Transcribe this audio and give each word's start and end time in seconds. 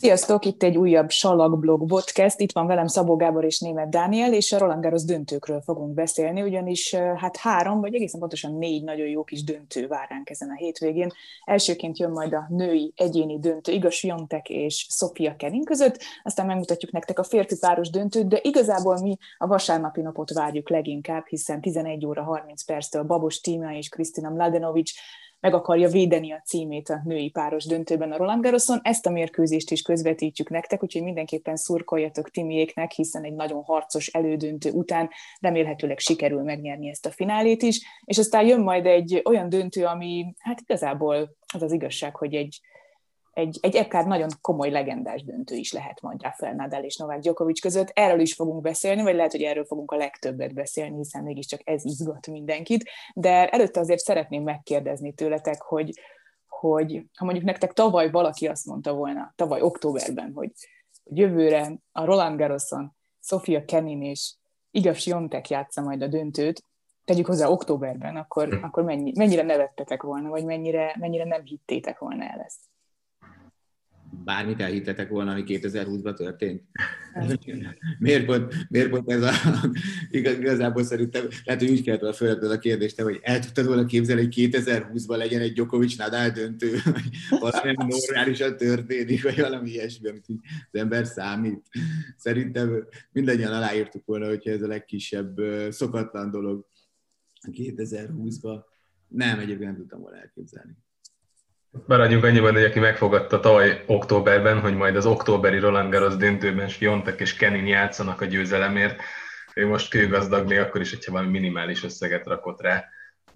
Sziasztok, 0.00 0.44
itt 0.44 0.62
egy 0.62 0.76
újabb 0.76 1.10
Salakblog 1.10 1.86
podcast. 1.86 2.40
Itt 2.40 2.52
van 2.52 2.66
velem 2.66 2.86
Szabó 2.86 3.16
Gábor 3.16 3.44
és 3.44 3.58
Német 3.58 3.90
Dániel, 3.90 4.32
és 4.32 4.52
a 4.52 4.58
Roland 4.58 4.82
Garros 4.82 5.04
döntőkről 5.04 5.60
fogunk 5.60 5.94
beszélni, 5.94 6.42
ugyanis 6.42 6.94
hát 6.94 7.36
három, 7.36 7.80
vagy 7.80 7.94
egészen 7.94 8.20
pontosan 8.20 8.54
négy 8.54 8.84
nagyon 8.84 9.06
jó 9.06 9.24
kis 9.24 9.44
döntő 9.44 9.86
vár 9.86 10.08
ránk 10.08 10.30
ezen 10.30 10.48
a 10.48 10.54
hétvégén. 10.54 11.12
Elsőként 11.44 11.98
jön 11.98 12.10
majd 12.10 12.32
a 12.32 12.46
női 12.48 12.92
egyéni 12.96 13.38
döntő, 13.38 13.72
Igaz 13.72 14.00
Jontek 14.00 14.48
és 14.48 14.86
Sofia 14.88 15.36
Kenin 15.36 15.64
között, 15.64 15.98
aztán 16.22 16.46
megmutatjuk 16.46 16.92
nektek 16.92 17.18
a 17.18 17.24
férfi 17.24 17.58
páros 17.58 17.90
döntőt, 17.90 18.28
de 18.28 18.38
igazából 18.42 18.98
mi 19.00 19.16
a 19.38 19.46
vasárnapi 19.46 20.00
napot 20.00 20.32
várjuk 20.32 20.70
leginkább, 20.70 21.26
hiszen 21.26 21.60
11 21.60 22.06
óra 22.06 22.22
30 22.22 22.64
perctől 22.64 23.02
Babos 23.02 23.40
Tíma 23.40 23.72
és 23.72 23.88
Krisztina 23.88 24.30
Mladenovics 24.30 24.92
meg 25.40 25.54
akarja 25.54 25.88
védeni 25.88 26.32
a 26.32 26.42
címét 26.44 26.88
a 26.88 27.00
női 27.04 27.30
páros 27.30 27.64
döntőben 27.64 28.12
a 28.12 28.16
Roland 28.16 28.42
Garroson. 28.42 28.80
Ezt 28.82 29.06
a 29.06 29.10
mérkőzést 29.10 29.70
is 29.70 29.82
közvetítjük 29.82 30.50
nektek, 30.50 30.82
úgyhogy 30.82 31.02
mindenképpen 31.02 31.56
szurkoljatok 31.56 32.30
Timiéknek, 32.30 32.90
hiszen 32.90 33.24
egy 33.24 33.34
nagyon 33.34 33.62
harcos 33.62 34.06
elődöntő 34.06 34.70
után 34.70 35.10
remélhetőleg 35.40 35.98
sikerül 35.98 36.42
megnyerni 36.42 36.88
ezt 36.88 37.06
a 37.06 37.10
finálét 37.10 37.62
is, 37.62 37.80
és 38.04 38.18
aztán 38.18 38.46
jön 38.46 38.60
majd 38.60 38.86
egy 38.86 39.22
olyan 39.24 39.48
döntő, 39.48 39.84
ami 39.84 40.34
hát 40.38 40.60
igazából 40.60 41.36
az 41.54 41.62
az 41.62 41.72
igazság, 41.72 42.16
hogy 42.16 42.34
egy, 42.34 42.60
egy, 43.32 43.58
egy 43.60 43.76
akár 43.76 44.06
nagyon 44.06 44.28
komoly 44.40 44.70
legendás 44.70 45.24
döntő 45.24 45.54
is 45.54 45.72
lehet 45.72 46.00
majd 46.00 46.22
Rafael 46.22 46.54
Nadal 46.54 46.84
és 46.84 46.96
Novák 46.96 47.18
Djokovic 47.18 47.60
között. 47.60 47.90
Erről 47.94 48.20
is 48.20 48.34
fogunk 48.34 48.60
beszélni, 48.60 49.02
vagy 49.02 49.14
lehet, 49.14 49.32
hogy 49.32 49.42
erről 49.42 49.64
fogunk 49.64 49.90
a 49.90 49.96
legtöbbet 49.96 50.54
beszélni, 50.54 50.96
hiszen 50.96 51.22
mégiscsak 51.22 51.60
ez 51.64 51.84
izgat 51.84 52.26
mindenkit. 52.26 52.90
De 53.14 53.48
előtte 53.48 53.80
azért 53.80 54.00
szeretném 54.00 54.42
megkérdezni 54.42 55.12
tőletek, 55.12 55.62
hogy, 55.62 56.00
hogy 56.48 57.04
ha 57.16 57.24
mondjuk 57.24 57.46
nektek 57.46 57.72
tavaly 57.72 58.10
valaki 58.10 58.46
azt 58.46 58.66
mondta 58.66 58.92
volna, 58.92 59.32
tavaly 59.36 59.60
októberben, 59.60 60.32
hogy, 60.34 60.50
jövőre 61.10 61.78
a 61.92 62.04
Roland 62.04 62.38
Garroson 62.38 62.96
Sofia 63.20 63.64
Kenin 63.64 64.02
és 64.02 64.34
Igaz 64.70 65.06
Jontek 65.06 65.48
játsza 65.48 65.82
majd 65.82 66.02
a 66.02 66.06
döntőt, 66.06 66.64
tegyük 67.04 67.26
hozzá 67.26 67.48
októberben, 67.48 68.16
akkor, 68.16 68.48
hm. 68.48 68.64
akkor 68.64 68.82
mennyi, 68.82 69.12
mennyire 69.14 69.42
nevettetek 69.42 70.02
volna, 70.02 70.28
vagy 70.28 70.44
mennyire, 70.44 70.96
mennyire 70.98 71.24
nem 71.24 71.44
hittétek 71.44 71.98
volna 71.98 72.24
el 72.24 72.40
ezt? 72.40 72.69
Bármit 74.24 74.60
elhittetek 74.60 75.08
volna, 75.08 75.30
ami 75.30 75.42
2020-ban 75.46 76.14
történt? 76.14 76.62
miért, 77.98 78.24
pont, 78.24 78.54
miért 78.68 78.90
pont 78.90 79.10
ez 79.10 79.22
a... 79.22 79.32
Igazából 80.10 80.84
szerintem 80.84 81.26
lehet, 81.44 81.60
hogy 81.60 81.70
úgy 81.70 81.82
kellett 81.82 82.00
volna 82.00 82.16
fölvetned 82.16 82.50
a 82.50 82.58
kérdést, 82.58 83.00
hogy 83.00 83.18
el 83.22 83.38
tudtad 83.38 83.66
volna 83.66 83.84
képzelni, 83.84 84.22
hogy 84.22 84.34
2020-ban 84.36 85.16
legyen 85.16 85.40
egy 85.40 85.52
Djokovic 85.52 85.96
Nadal 85.96 86.30
döntő, 86.30 86.70
vagy 86.84 87.08
valami 87.30 87.74
normálisan 87.76 88.56
történik, 88.56 89.22
vagy 89.22 89.40
valami 89.40 89.70
ilyesmi, 89.70 90.08
amit 90.08 90.26
az 90.70 90.80
ember 90.80 91.06
számít. 91.06 91.66
Szerintem 92.16 92.86
mindannyian 93.12 93.52
aláírtuk 93.52 94.04
volna, 94.04 94.26
hogyha 94.26 94.50
ez 94.50 94.62
a 94.62 94.66
legkisebb 94.66 95.36
szokatlan 95.70 96.30
dolog 96.30 96.66
2020-ban. 97.52 98.62
Nem, 99.08 99.38
egyébként 99.38 99.64
nem 99.70 99.76
tudtam 99.76 100.00
volna 100.00 100.16
elképzelni. 100.16 100.76
Maradjunk 101.86 102.24
annyiban, 102.24 102.52
hogy 102.52 102.64
aki 102.64 102.78
megfogadta 102.78 103.40
tavaly 103.40 103.84
októberben, 103.86 104.60
hogy 104.60 104.76
majd 104.76 104.96
az 104.96 105.06
októberi 105.06 105.58
Roland 105.58 105.90
Garros 105.90 106.16
döntőben 106.16 106.68
Fiontek 106.68 107.20
és 107.20 107.34
Kenin 107.34 107.66
játszanak 107.66 108.20
a 108.20 108.24
győzelemért, 108.24 109.00
ő 109.54 109.66
most 109.66 109.90
kőgazdagné, 109.90 110.58
akkor 110.58 110.80
is, 110.80 110.90
hogyha 110.90 111.12
valami 111.12 111.30
minimális 111.30 111.84
összeget 111.84 112.26
rakott 112.26 112.60
rá. 112.60 112.84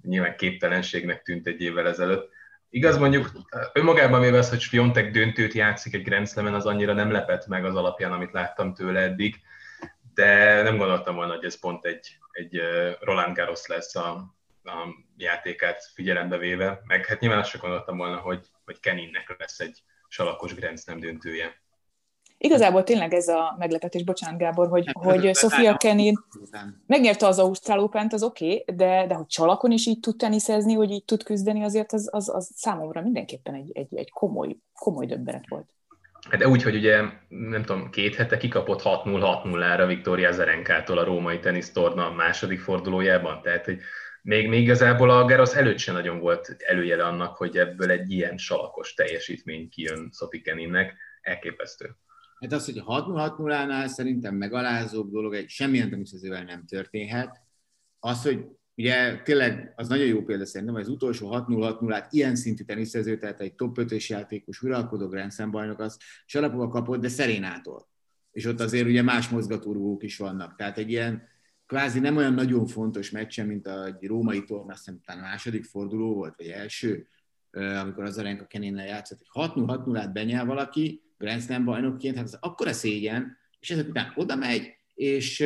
Nyilván 0.03 0.37
képtelenségnek 0.37 1.23
tűnt 1.23 1.47
egy 1.47 1.61
évvel 1.61 1.89
ezelőtt. 1.89 2.31
Igaz, 2.71 2.99
mondjuk 2.99 3.31
önmagában 3.73 4.21
véve 4.21 4.39
az, 4.39 4.49
hogy 4.51 4.65
Fiontek 4.65 5.11
döntőt 5.11 5.53
játszik 5.53 5.95
egy 5.95 6.03
Grand 6.03 6.29
az 6.37 6.67
annyira 6.67 6.93
nem 6.93 7.11
lepett 7.11 7.47
meg 7.47 7.65
az 7.65 7.77
alapján, 7.77 8.13
amit 8.13 8.33
láttam 8.33 8.75
tőle 8.75 9.01
eddig, 9.01 9.41
de 10.15 10.63
nem 10.63 10.77
gondoltam 10.77 11.15
volna, 11.15 11.35
hogy 11.35 11.45
ez 11.45 11.61
pont 11.61 11.85
egy, 11.85 12.19
egy 12.33 12.61
Roland 13.01 13.37
Garros 13.37 13.67
lesz 13.67 13.97
a, 13.97 14.35
a 14.65 14.89
játékát 15.17 15.91
figyelembe 15.95 16.37
véve, 16.37 16.81
meg 16.85 17.07
hát 17.07 17.21
nyilván 17.21 17.39
azt 17.39 17.51
sem 17.51 17.61
gondoltam 17.61 17.97
volna, 17.97 18.17
hogy, 18.17 18.47
hogy 18.65 18.81
Keninnek 18.81 19.35
lesz 19.39 19.59
egy 19.59 19.83
salakos 20.09 20.55
Grand 20.55 20.79
Slam 20.79 21.01
döntője. 21.01 21.63
Igazából 22.39 22.83
tényleg 22.83 23.15
ez 23.15 23.29
a 23.29 23.55
meglepetés, 23.59 24.05
bocsánat 24.05 24.39
Gábor, 24.39 24.69
hogy, 24.69 24.87
hát, 24.87 25.05
hogy 25.05 25.35
Sofia 25.35 25.77
Kenin 25.77 26.15
megnyerte 26.87 27.27
az 27.27 27.39
Ausztrál 27.39 27.79
open 27.79 28.09
az 28.11 28.23
oké, 28.23 28.45
okay, 28.45 28.77
de, 28.77 29.07
de 29.07 29.15
hogy 29.15 29.27
csalakon 29.27 29.71
is 29.71 29.87
így 29.87 30.01
tud 30.01 30.17
teniszezni, 30.17 30.75
hogy 30.75 30.91
így 30.91 31.05
tud 31.05 31.23
küzdeni, 31.23 31.65
azért 31.65 31.93
az, 31.93 32.09
az, 32.13 32.29
az 32.29 32.51
számomra 32.55 33.01
mindenképpen 33.01 33.55
egy, 33.55 33.71
egy, 33.73 33.97
egy 33.97 34.11
komoly, 34.11 34.57
komoly 34.73 35.07
döbbenet 35.07 35.49
volt. 35.49 35.69
Hát 36.31 36.41
de 36.41 36.49
úgy, 36.49 36.63
hogy 36.63 36.75
ugye, 36.75 37.03
nem 37.29 37.63
tudom, 37.65 37.91
két 37.91 38.15
hete 38.15 38.37
kikapott 38.37 38.81
6-0-6-0-ra 38.85 39.85
Viktória 39.87 40.33
Zerenkától 40.33 40.99
a 40.99 41.05
római 41.05 41.39
tenisztorna 41.39 42.11
második 42.11 42.61
fordulójában, 42.61 43.43
tehát 43.43 43.65
hogy 43.65 43.79
még, 44.25 44.49
még 44.49 44.63
igazából 44.63 45.11
a 45.11 45.25
Gerosz 45.25 45.55
előtt 45.55 45.79
sem 45.79 45.95
nagyon 45.95 46.19
volt 46.19 46.57
előjele 46.59 47.05
annak, 47.05 47.37
hogy 47.37 47.57
ebből 47.57 47.91
egy 47.91 48.11
ilyen 48.11 48.37
salakos 48.37 48.95
teljesítmény 48.95 49.69
kijön 49.69 50.11
Sophie 50.13 50.41
Keninnek. 50.41 50.97
Elképesztő. 51.23 51.97
Hát 52.41 52.53
az, 52.53 52.65
hogy 52.65 52.83
6-0-6-0-nál 52.87 53.87
szerintem 53.87 54.35
megalázóbb 54.35 55.11
dolog, 55.11 55.35
egy 55.35 55.49
semmilyen 55.49 55.91
teniszezővel 55.91 56.45
nem 56.45 56.65
történhet. 56.67 57.41
Az, 57.99 58.23
hogy 58.23 58.45
ugye 58.75 59.23
tényleg 59.23 59.73
az 59.77 59.89
nagyon 59.89 60.07
jó 60.07 60.23
példa 60.23 60.47
szerintem, 60.47 60.77
az 60.77 60.89
utolsó 60.89 61.45
6-0-6-0-át 61.49 62.13
ilyen 62.13 62.37
szintű 62.37 62.65
teniszező, 62.65 63.19
tehát 63.19 63.41
egy 63.41 63.55
top 63.55 63.77
5-ös 63.81 64.07
játékos, 64.07 64.63
uralkodó 64.63 65.09
Grand 65.09 65.51
bajnok, 65.51 65.81
az 65.81 65.99
Salapova 66.27 66.69
kapott, 66.69 67.01
de 67.01 67.09
Szerénától. 67.09 67.89
És 68.31 68.47
ott 68.47 68.61
azért 68.61 68.87
ugye 68.87 69.03
más 69.03 69.29
mozgatórugók 69.29 70.03
is 70.03 70.17
vannak. 70.17 70.57
Tehát 70.57 70.79
egy 70.79 70.91
ilyen 70.91 71.33
kvázi 71.67 71.99
nem 71.99 72.17
olyan 72.17 72.35
nagyon 72.35 72.67
fontos 72.67 73.11
meccse, 73.11 73.45
mint 73.45 73.67
a 73.67 73.99
római 74.01 74.45
torna, 74.45 74.73
azt 74.73 74.85
hiszem 74.85 75.01
talán 75.05 75.25
a 75.25 75.27
második 75.27 75.65
forduló 75.65 76.15
volt, 76.15 76.37
vagy 76.37 76.47
első, 76.47 77.09
amikor 77.51 78.05
az 78.05 78.19
Arenka 78.19 78.47
Kenénnel 78.47 78.87
játszott, 78.87 79.19
hogy 79.29 79.51
6-0-6-0-át 79.55 80.13
benyel 80.13 80.45
valaki, 80.45 81.03
Grand 81.19 81.43
Slam 81.43 81.65
bajnokként, 81.65 82.17
hát 82.17 82.25
az 82.25 82.39
akkora 82.41 82.73
szégyen, 82.73 83.37
és 83.61 83.71
ezek 83.71 83.89
után 83.89 84.13
oda 84.15 84.37
megy, 84.37 84.77
és, 84.95 85.45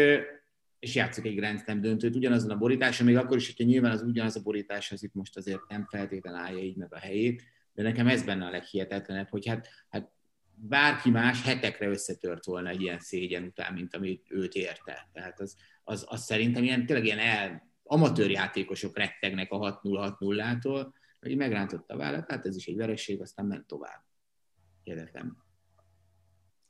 és 0.78 0.94
játszik 0.94 1.24
egy 1.24 1.36
Grand 1.36 1.60
Slam 1.60 1.80
döntőt 1.80 2.16
ugyanazon 2.16 2.50
a 2.50 2.58
borításon, 2.58 3.06
még 3.06 3.16
akkor 3.16 3.36
is, 3.36 3.46
hogyha 3.46 3.64
nyilván 3.64 3.92
az 3.92 4.02
ugyanaz 4.02 4.36
a 4.36 4.42
borítás, 4.42 4.92
az 4.92 5.02
itt 5.02 5.14
most 5.14 5.36
azért 5.36 5.68
nem 5.68 5.86
feltétlenül 5.90 6.40
állja 6.40 6.62
így 6.62 6.76
meg 6.76 6.94
a 6.94 6.98
helyét, 6.98 7.42
de 7.72 7.82
nekem 7.82 8.06
ez 8.06 8.22
benne 8.22 8.46
a 8.46 8.50
leghihetetlenebb, 8.50 9.28
hogy 9.28 9.46
hát, 9.46 9.68
hát 9.88 10.10
bárki 10.54 11.10
más 11.10 11.42
hetekre 11.42 11.88
összetört 11.88 12.44
volna 12.44 12.68
egy 12.68 12.80
ilyen 12.80 12.98
szégyen 12.98 13.42
után, 13.42 13.72
mint 13.72 13.94
amit 13.94 14.26
őt 14.30 14.54
érte. 14.54 15.08
Tehát 15.12 15.40
az, 15.40 15.56
az, 15.88 16.04
az 16.08 16.24
szerintem 16.24 16.62
ilyen, 16.62 16.86
tényleg 16.86 17.04
ilyen 17.04 17.18
el, 17.18 17.68
amatőr 17.82 18.30
játékosok 18.30 18.98
rettegnek 18.98 19.52
a 19.52 19.80
6-0-6-0-tól, 19.82 20.86
hogy 21.20 21.36
megrántotta 21.36 21.94
a 21.94 21.96
vállat, 21.96 22.30
hát 22.30 22.46
ez 22.46 22.56
is 22.56 22.66
egy 22.66 22.76
vereség, 22.76 23.20
aztán 23.20 23.46
ment 23.46 23.66
tovább. 23.66 24.02
Egyetem. 24.84 25.36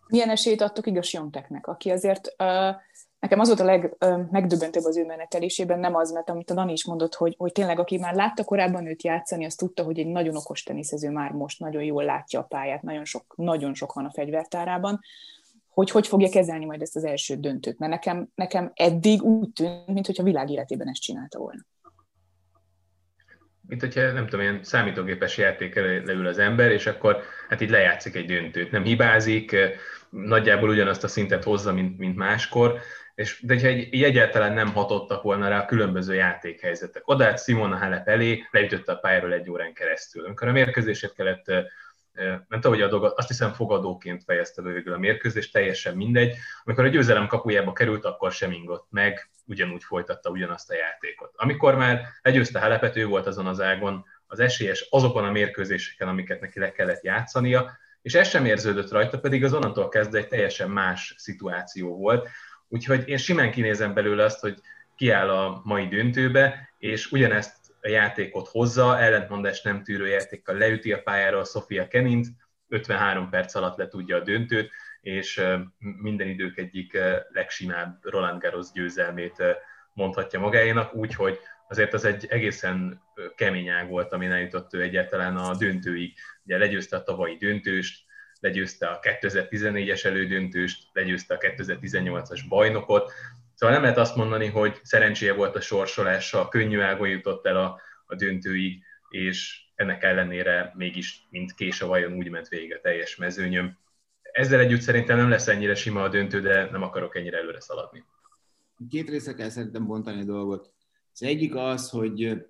Milyen 0.09 0.31
esélyt 0.31 0.61
adtok 0.61 0.87
igaz 0.87 1.11
Jonteknek, 1.11 1.67
aki 1.67 1.91
azért 1.91 2.27
uh, 2.39 2.77
nekem 3.21 3.41
az 3.41 3.47
volt 3.47 3.61
a 3.61 3.65
legmegdöbbentőbb 3.65 4.84
az 4.84 4.97
ő 4.97 5.05
menetelésében, 5.05 5.79
nem 5.79 5.95
az, 5.95 6.12
mert 6.12 6.31
amit 6.31 6.50
a 6.50 6.55
Dani 6.55 6.73
is 6.73 6.85
mondott, 6.85 7.15
hogy, 7.15 7.35
hogy 7.39 7.53
tényleg 7.53 7.79
aki 7.79 7.99
már 7.99 8.15
látta 8.15 8.45
korábban 8.45 8.87
őt 8.87 9.03
játszani, 9.03 9.45
az 9.45 9.55
tudta, 9.55 9.83
hogy 9.83 9.99
egy 9.99 10.06
nagyon 10.06 10.37
okos 10.37 10.62
teniszező 10.62 11.11
már 11.11 11.31
most 11.31 11.61
nagyon 11.61 11.83
jól 11.83 12.05
látja 12.05 12.41
a 12.41 12.45
pályát, 12.45 12.83
nagyon 12.83 13.05
sok, 13.05 13.37
nagyon 13.37 13.75
sok 13.75 13.93
van 13.93 14.05
a 14.05 14.12
fegyvertárában, 14.12 15.00
hogy 15.78 15.91
hogy 15.91 16.06
fogja 16.06 16.28
kezelni 16.28 16.65
majd 16.65 16.83
ezt 16.83 16.97
az 16.97 17.05
első 17.05 17.34
döntőt. 17.34 17.78
Mert 17.78 17.93
nekem, 17.93 18.28
nekem 18.34 18.71
eddig 18.75 19.22
úgy 19.22 19.53
tűnt, 19.53 19.87
mintha 19.87 20.22
világ 20.22 20.50
életében 20.50 20.89
ezt 20.89 21.00
csinálta 21.00 21.39
volna. 21.39 21.61
Mint 23.66 23.81
hogyha, 23.81 24.12
nem 24.12 24.25
tudom, 24.25 24.41
ilyen 24.41 24.62
számítógépes 24.62 25.37
játék 25.37 25.75
leül 25.75 26.27
az 26.27 26.38
ember, 26.38 26.71
és 26.71 26.87
akkor 26.87 27.22
hát 27.49 27.61
így 27.61 27.70
lejátszik 27.70 28.14
egy 28.14 28.26
döntőt. 28.26 28.70
Nem 28.70 28.85
hibázik, 28.85 29.56
nagyjából 30.11 30.69
ugyanazt 30.69 31.05
a 31.05 31.08
szintet 31.08 31.44
hozza, 31.44 31.73
mint, 31.73 31.99
mint 31.99 32.17
máskor, 32.17 32.79
és 33.14 33.43
de 33.43 33.55
hogyha 33.55 33.69
egy, 33.69 34.03
egyáltalán 34.03 34.53
nem 34.53 34.73
hatottak 34.73 35.23
volna 35.23 35.49
rá 35.49 35.61
a 35.61 35.67
különböző 35.67 36.14
játékhelyzetek. 36.14 37.08
Odát 37.08 37.43
Simona 37.43 37.76
Halep 37.76 38.08
elé, 38.08 38.47
leütötte 38.50 38.93
a 38.93 38.97
pályáról 38.97 39.32
egy 39.32 39.50
órán 39.50 39.73
keresztül. 39.73 40.25
Amikor 40.25 40.49
a 40.49 40.53
mérkőzését 40.53 41.12
kellett 41.12 41.47
nem 42.19 42.61
tudom, 42.61 42.73
hogy 42.73 42.82
a 42.82 42.88
dolgot, 42.88 43.19
azt 43.19 43.29
hiszem 43.29 43.53
fogadóként 43.53 44.25
fejezte 44.25 44.62
be 44.62 44.73
végül 44.73 44.93
a 44.93 44.99
mérkőzés, 44.99 45.50
teljesen 45.50 45.97
mindegy. 45.97 46.35
Amikor 46.65 46.85
a 46.85 46.88
győzelem 46.88 47.26
kapujába 47.26 47.73
került, 47.73 48.05
akkor 48.05 48.32
sem 48.32 48.53
ingott 48.53 48.87
meg, 48.91 49.31
ugyanúgy 49.47 49.85
folytatta 49.85 50.31
ugyanazt 50.31 50.70
a 50.70 50.75
játékot. 50.75 51.32
Amikor 51.37 51.76
már 51.76 52.03
legyőzte 52.23 52.61
Halepet, 52.61 52.97
ő 52.97 53.06
volt 53.06 53.26
azon 53.26 53.47
az 53.47 53.61
ágon 53.61 54.05
az 54.26 54.41
esélyes 54.41 54.87
azokon 54.91 55.25
a 55.25 55.31
mérkőzéseken, 55.31 56.09
amiket 56.09 56.41
neki 56.41 56.59
le 56.59 56.73
kellett 56.73 57.03
játszania, 57.03 57.70
és 58.03 58.15
ez 58.15 58.29
sem 58.29 58.44
érződött 58.44 58.91
rajta, 58.91 59.20
pedig 59.20 59.44
az 59.44 59.53
onnantól 59.53 59.88
kezdve 59.88 60.19
egy 60.19 60.29
teljesen 60.29 60.70
más 60.70 61.15
szituáció 61.17 61.97
volt. 61.97 62.29
Úgyhogy 62.69 63.09
én 63.09 63.17
simán 63.17 63.50
kinézem 63.50 63.94
belőle 63.94 64.25
azt, 64.25 64.41
hogy 64.41 64.61
kiáll 64.97 65.31
a 65.31 65.61
mai 65.65 65.88
döntőbe, 65.88 66.73
és 66.79 67.12
ugyanezt 67.12 67.56
a 67.81 67.89
játékot 67.89 68.49
hozza, 68.49 68.99
ellentmondást 68.99 69.65
nem 69.65 69.83
tűrő 69.83 70.07
játékkal 70.07 70.57
leüti 70.57 70.93
a 70.93 71.03
pályára 71.03 71.39
a 71.39 71.45
Sofia 71.45 71.89
Kenint, 71.89 72.27
53 72.69 73.31
perc 73.31 73.55
alatt 73.55 73.77
le 73.77 73.89
tudja 73.89 74.17
a 74.17 74.21
döntőt, 74.21 74.71
és 75.01 75.43
minden 75.79 76.29
idők 76.29 76.59
egyik 76.59 76.99
legsimább 77.29 77.99
Roland 78.03 78.41
Garros 78.41 78.67
győzelmét 78.73 79.43
mondhatja 79.93 80.41
magáénak, 80.41 80.95
úgyhogy 80.95 81.39
azért 81.69 81.93
az 81.93 82.05
egy 82.05 82.27
egészen 82.29 83.03
kemény 83.37 83.69
ág 83.69 83.89
volt, 83.89 84.13
ami 84.13 84.27
eljutott 84.27 84.75
ő 84.75 84.83
egyáltalán 84.83 85.37
a 85.37 85.57
döntőig. 85.57 86.15
Ugye 86.45 86.59
legyőzte 86.59 86.97
a 86.97 87.03
tavalyi 87.03 87.37
döntőst, 87.37 88.05
legyőzte 88.41 88.87
a 88.87 88.99
2014-es 89.01 90.05
elődöntőst, 90.05 90.89
legyőzte 90.93 91.35
a 91.35 91.39
2018-as 91.39 92.41
bajnokot, 92.49 93.13
Szóval 93.58 93.75
nem 93.75 93.84
lehet 93.84 93.99
azt 93.99 94.16
mondani, 94.16 94.46
hogy 94.46 94.81
szerencséje 94.82 95.32
volt 95.34 95.56
a 95.56 95.60
sorsolása, 95.60 96.49
könnyű 96.49 96.81
ágon 96.81 97.08
jutott 97.08 97.46
el 97.46 97.56
a, 97.56 97.81
a 98.06 98.14
döntőig, 98.14 98.82
és 99.08 99.62
ennek 99.75 100.02
ellenére 100.02 100.72
mégis, 100.76 101.26
mint 101.31 101.55
kés 101.55 101.81
a 101.81 101.87
vajon 101.87 102.12
úgy 102.12 102.31
ment 102.31 102.49
végig 102.49 102.75
a 102.75 102.81
teljes 102.81 103.16
mezőnyöm. 103.16 103.78
Ezzel 104.22 104.60
együtt 104.60 104.81
szerintem 104.81 105.16
nem 105.16 105.28
lesz 105.28 105.49
ennyire 105.49 105.75
sima 105.75 106.02
a 106.02 106.08
döntő, 106.08 106.40
de 106.40 106.70
nem 106.70 106.82
akarok 106.82 107.16
ennyire 107.16 107.38
előre 107.38 107.60
szaladni. 107.60 108.05
Két 108.88 109.08
részre 109.08 109.34
kell 109.34 109.49
szerintem 109.49 109.87
bontani 109.87 110.20
a 110.20 110.25
dolgot. 110.25 110.72
Az 111.12 111.22
egyik 111.22 111.55
az, 111.55 111.90
hogy, 111.90 112.44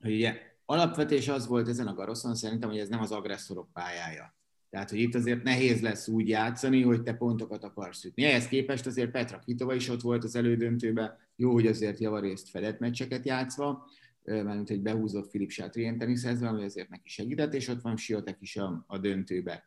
hogy 0.00 0.12
ugye 0.12 0.42
alapvetés 0.64 1.28
az 1.28 1.46
volt 1.46 1.68
ezen 1.68 1.86
a 1.86 1.94
garoszon 1.94 2.34
szerintem, 2.34 2.68
hogy 2.68 2.78
ez 2.78 2.88
nem 2.88 3.00
az 3.00 3.12
agresszorok 3.12 3.72
pályája. 3.72 4.37
Tehát, 4.70 4.90
hogy 4.90 4.98
itt 4.98 5.14
azért 5.14 5.42
nehéz 5.42 5.80
lesz 5.80 6.08
úgy 6.08 6.28
játszani, 6.28 6.82
hogy 6.82 7.02
te 7.02 7.14
pontokat 7.14 7.64
akarsz 7.64 8.04
ütni. 8.04 8.24
Ehhez 8.24 8.48
képest 8.48 8.86
azért 8.86 9.10
Petra 9.10 9.38
Kvitova 9.38 9.74
is 9.74 9.88
ott 9.88 10.00
volt 10.00 10.24
az 10.24 10.36
elődöntőben, 10.36 11.16
jó, 11.36 11.52
hogy 11.52 11.66
azért 11.66 11.98
javarészt 11.98 12.48
fedett 12.48 12.78
meccseket 12.78 13.26
játszva, 13.26 13.88
mert 14.24 14.68
hogy 14.68 14.80
behúzott 14.80 15.30
Filip 15.30 15.50
Sátrien 15.50 15.98
teniszezve, 15.98 16.48
ami 16.48 16.64
azért 16.64 16.88
neki 16.88 17.08
segített, 17.08 17.54
és 17.54 17.68
ott 17.68 17.80
van 17.80 17.96
Siotek 17.96 18.36
is 18.40 18.56
a, 18.56 18.84
a 18.86 18.98
döntőbe. 18.98 19.64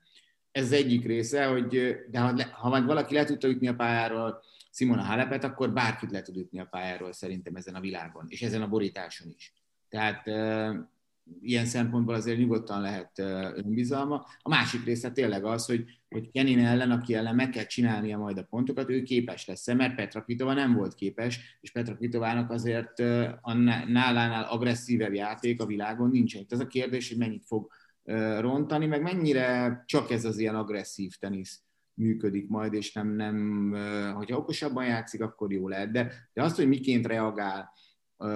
Ez 0.52 0.72
egyik 0.72 1.06
része, 1.06 1.46
hogy 1.46 1.96
de 2.10 2.20
ha, 2.20 2.44
ha 2.52 2.70
majd 2.70 2.86
valaki 2.86 3.14
le 3.14 3.24
tudta 3.24 3.48
ütni 3.48 3.68
a 3.68 3.76
pályáról 3.76 4.42
Simona 4.72 5.02
Halepet, 5.02 5.44
akkor 5.44 5.74
bárkit 5.74 6.12
le 6.12 6.22
tud 6.22 6.38
ütni 6.38 6.60
a 6.60 6.66
pályáról 6.66 7.14
szerintem 7.14 7.56
ezen 7.56 7.76
a 7.76 7.80
világon, 7.80 8.26
és 8.28 8.42
ezen 8.42 8.62
a 8.62 8.68
borításon 8.68 9.34
is. 9.36 9.54
Tehát 9.90 10.28
ilyen 11.42 11.66
szempontból 11.66 12.14
azért 12.14 12.38
nyugodtan 12.38 12.82
lehet 12.82 13.20
önbizalma. 13.56 14.26
A 14.42 14.50
másik 14.50 14.84
része 14.84 15.12
tényleg 15.12 15.46
az, 15.46 15.66
hogy, 15.66 15.86
hogy 16.10 16.32
Kenin 16.32 16.60
ellen, 16.60 16.92
aki 16.92 17.14
ellen 17.14 17.36
meg 17.36 17.50
kell 17.50 17.66
csinálnia 17.66 18.18
majd 18.18 18.38
a 18.38 18.44
pontokat, 18.44 18.90
ő 18.90 19.02
képes 19.02 19.46
lesz 19.46 19.68
mert 19.68 19.96
Petra 19.96 20.24
Kvitova 20.24 20.54
nem 20.54 20.74
volt 20.74 20.96
képes, 20.96 21.58
és 21.62 21.72
Petra 21.72 21.96
Kvitovának 21.96 22.52
azért 22.52 23.00
a 23.42 23.54
nálánál 23.88 24.44
agresszívebb 24.44 25.14
játék 25.14 25.62
a 25.62 25.66
világon 25.66 26.10
nincsen. 26.10 26.42
Itt 26.42 26.52
az 26.52 26.60
a 26.60 26.68
kérdés, 26.68 27.10
hogy 27.10 27.18
mennyit 27.18 27.46
fog 27.46 27.72
rontani, 28.40 28.86
meg 28.86 29.02
mennyire 29.02 29.84
csak 29.86 30.12
ez 30.12 30.26
az 30.26 30.38
ilyen 30.38 30.56
agresszív 30.56 31.16
tenisz 31.20 31.64
működik 31.94 32.48
majd, 32.48 32.74
és 32.74 32.94
nem, 32.94 33.08
nem 33.08 33.72
hogyha 34.16 34.38
okosabban 34.38 34.86
játszik, 34.86 35.22
akkor 35.22 35.52
jó 35.52 35.68
lehet. 35.68 35.92
De, 35.92 36.12
de 36.34 36.44
azt, 36.44 36.56
hogy 36.56 36.68
miként 36.68 37.08
reagál, 37.08 37.72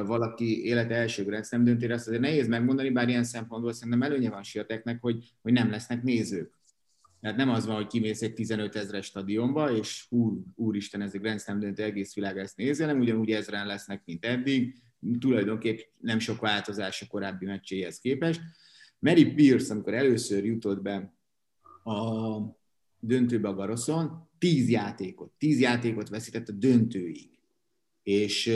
valaki 0.06 0.66
élete 0.66 0.96
első 0.96 1.24
Grand 1.24 1.46
Slam 1.46 1.64
döntére, 1.64 1.94
azt 1.94 2.08
azért 2.08 2.22
nehéz 2.22 2.48
megmondani, 2.48 2.90
bár 2.90 3.10
ilyen 3.10 3.24
szempontból 3.24 3.74
szerintem 3.74 4.02
előnye 4.02 4.30
van 4.30 4.44
Sieteknek, 4.44 5.02
hogy, 5.02 5.34
hogy 5.42 5.54
nem 5.54 5.70
lesznek 5.70 6.04
nézők. 6.04 6.60
Tehát 7.22 7.38
nem 7.38 7.50
az 7.50 7.66
van, 7.66 7.76
hogy 7.76 7.88
kimész 7.88 8.22
egy 8.22 8.34
15 8.34 8.76
ezres 8.76 9.06
stadionba, 9.06 9.78
és 9.78 10.06
hú, 10.10 10.44
úristen, 10.56 11.02
ez 11.02 11.14
egy 11.14 11.22
Grand 11.22 11.40
Slam 11.40 11.60
döntő, 11.60 11.84
egész 11.84 12.14
világ 12.14 12.38
ezt 12.38 12.58
nézi, 12.58 12.82
hanem 12.82 13.00
ugyanúgy 13.00 13.32
ezren 13.32 13.66
lesznek, 13.68 14.02
mint 14.06 14.26
eddig. 14.26 14.76
Tulajdonképp 15.20 15.80
nem 16.00 16.20
sok 16.20 16.40
változás 16.40 17.02
a 17.02 17.06
korábbi 17.08 17.46
meccséhez 17.46 18.00
képest. 18.00 18.42
Mary 19.00 19.34
Pierce, 19.34 19.74
amikor 19.74 19.94
először 19.94 20.46
jutott 20.46 20.82
be 20.82 21.14
a 21.84 22.40
döntőbe 23.00 23.48
a 23.48 23.54
Garoszon, 23.54 24.30
tíz 24.38 24.70
játékot, 24.70 25.32
tíz 25.38 25.60
játékot 25.60 26.10
veszített 26.10 26.50
a 26.50 26.54
döntőig. 26.54 27.30
És 28.04 28.52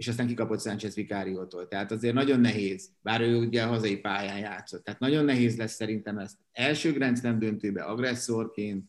és 0.00 0.08
aztán 0.08 0.26
kikapott 0.26 0.60
Sánchez 0.60 0.94
Vikáriótól. 0.94 1.68
Tehát 1.68 1.90
azért 1.90 2.14
nagyon 2.14 2.40
nehéz, 2.40 2.90
bár 3.02 3.20
ő 3.20 3.36
ugye 3.36 3.62
a 3.62 3.66
hazai 3.66 3.96
pályán 3.96 4.38
játszott. 4.38 4.84
Tehát 4.84 5.00
nagyon 5.00 5.24
nehéz 5.24 5.56
lesz 5.56 5.74
szerintem 5.74 6.18
ezt 6.18 6.36
első 6.52 6.92
Grand 6.92 7.18
döntőbe 7.18 7.82
agresszorként, 7.82 8.84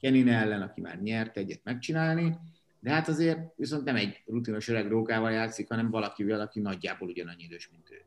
Kenin 0.00 0.28
ellen, 0.28 0.62
aki 0.62 0.80
már 0.80 1.00
nyert 1.00 1.36
egyet 1.36 1.60
megcsinálni, 1.64 2.38
de 2.80 2.90
hát 2.90 3.08
azért 3.08 3.38
viszont 3.56 3.84
nem 3.84 3.96
egy 3.96 4.22
rutinos 4.26 4.68
öreg 4.68 4.88
rókával 4.88 5.30
játszik, 5.30 5.68
hanem 5.68 5.90
valakivel, 5.90 6.40
aki 6.40 6.60
nagyjából 6.60 7.08
ugyanannyi 7.08 7.42
idős, 7.42 7.68
mint 7.70 7.90
ő. 7.90 8.02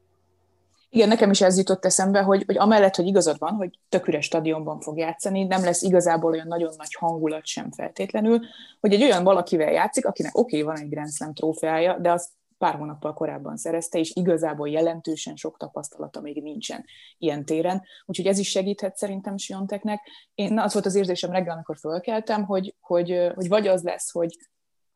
Igen, 0.90 1.08
nekem 1.08 1.30
is 1.30 1.42
ez 1.42 1.58
jutott 1.58 1.86
eszembe, 1.86 2.22
hogy, 2.22 2.44
hogy 2.46 2.58
amellett, 2.58 2.96
hogy 2.96 3.08
igazad 3.08 3.40
van, 3.40 3.54
hogy 3.54 3.80
tök 3.90 4.08
üres 4.08 4.26
stadionban 4.26 4.80
fog 4.80 4.98
játszani, 4.98 5.44
nem 5.44 5.64
lesz 5.64 5.82
igazából 5.82 6.32
olyan 6.32 6.48
nagyon 6.48 6.74
nagy 6.78 6.94
hangulat 6.94 7.46
sem 7.46 7.72
feltétlenül, 7.72 8.40
hogy 8.80 8.94
egy 8.94 9.04
olyan 9.04 9.24
valakivel 9.24 9.72
játszik, 9.72 10.06
akinek 10.06 10.38
oké, 10.38 10.62
okay, 10.62 10.74
van 10.74 10.84
egy 10.84 10.90
Grand 10.90 11.12
Slam 11.12 11.34
trófeája, 11.34 11.98
de 11.98 12.12
azt 12.12 12.30
pár 12.58 12.76
hónappal 12.76 13.14
korábban 13.14 13.58
szerezte, 13.58 14.00
és 14.00 14.12
igazából 14.16 14.70
jelentősen 14.70 15.36
sok 15.36 15.58
tapasztalata 15.58 16.22
még 16.22 16.42
nincsen 16.42 16.86
ilyen 17.18 17.46
téren. 17.46 17.84
Úgyhogy 18.06 18.28
ez 18.28 18.38
is 18.38 18.50
segíthet 18.50 18.98
szerintem 18.98 19.38
Sionteknek. 19.38 20.00
Én 20.34 20.60
az 20.60 20.74
volt 20.74 20.86
az 20.86 20.96
érzésem 20.96 21.32
reggel, 21.32 21.54
amikor 21.54 21.78
fölkeltem, 21.78 22.44
hogy, 22.44 22.76
hogy, 22.80 23.32
hogy 23.36 23.48
vagy 23.48 23.68
az 23.68 23.84
lesz, 23.84 24.12
hogy 24.12 24.38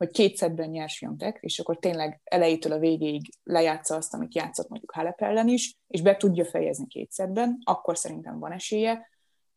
hogy 0.04 0.12
két 0.14 0.36
szedben 0.36 0.68
nyers 0.68 1.00
Jontek, 1.00 1.38
és 1.40 1.58
akkor 1.58 1.78
tényleg 1.78 2.20
elejétől 2.24 2.72
a 2.72 2.78
végéig 2.78 3.22
lejátsza 3.42 3.96
azt, 3.96 4.14
amit 4.14 4.34
játszott 4.34 4.68
mondjuk 4.68 4.92
Halep 4.92 5.20
ellen 5.20 5.48
is, 5.48 5.76
és 5.88 6.02
be 6.02 6.16
tudja 6.16 6.44
fejezni 6.44 6.86
két 6.86 7.12
szedben, 7.12 7.58
akkor 7.64 7.98
szerintem 7.98 8.38
van 8.38 8.52
esélye. 8.52 9.08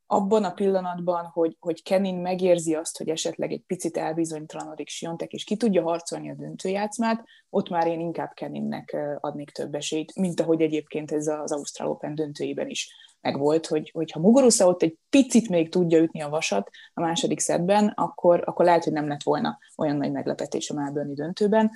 Abban 0.09 0.43
a 0.43 0.53
pillanatban, 0.53 1.25
hogy, 1.25 1.57
hogy 1.59 1.83
Kenin 1.83 2.15
megérzi 2.15 2.75
azt, 2.75 2.97
hogy 2.97 3.09
esetleg 3.09 3.51
egy 3.51 3.63
picit 3.67 3.97
elbizonytalanodik 3.97 4.87
Siontek, 4.87 5.31
és 5.31 5.43
ki 5.43 5.55
tudja 5.55 5.83
harcolni 5.83 6.29
a 6.29 6.35
döntőjátszmát, 6.35 7.23
ott 7.49 7.69
már 7.69 7.87
én 7.87 7.99
inkább 7.99 8.31
Keninnek 8.33 8.97
adnék 9.19 9.49
több 9.49 9.75
esélyt, 9.75 10.15
mint 10.15 10.39
ahogy 10.39 10.61
egyébként 10.61 11.11
ez 11.11 11.27
az 11.27 11.51
Ausztrál 11.51 11.89
Open 11.89 12.15
döntőjében 12.15 12.69
is 12.69 12.95
meg 13.21 13.37
volt, 13.37 13.65
hogy, 13.65 13.91
hogy 13.93 14.11
ha 14.11 14.19
Muguruza 14.19 14.67
ott 14.67 14.81
egy 14.81 14.97
picit 15.09 15.49
még 15.49 15.69
tudja 15.69 15.99
ütni 15.99 16.21
a 16.21 16.29
vasat 16.29 16.69
a 16.93 17.01
második 17.01 17.39
szedben, 17.39 17.87
akkor, 17.87 18.43
akkor 18.45 18.65
lehet, 18.65 18.83
hogy 18.83 18.93
nem 18.93 19.07
lett 19.07 19.23
volna 19.23 19.57
olyan 19.77 19.95
nagy 19.95 20.11
meglepetés 20.11 20.69
a 20.69 20.73
Melbourne 20.73 21.13
döntőben. 21.13 21.71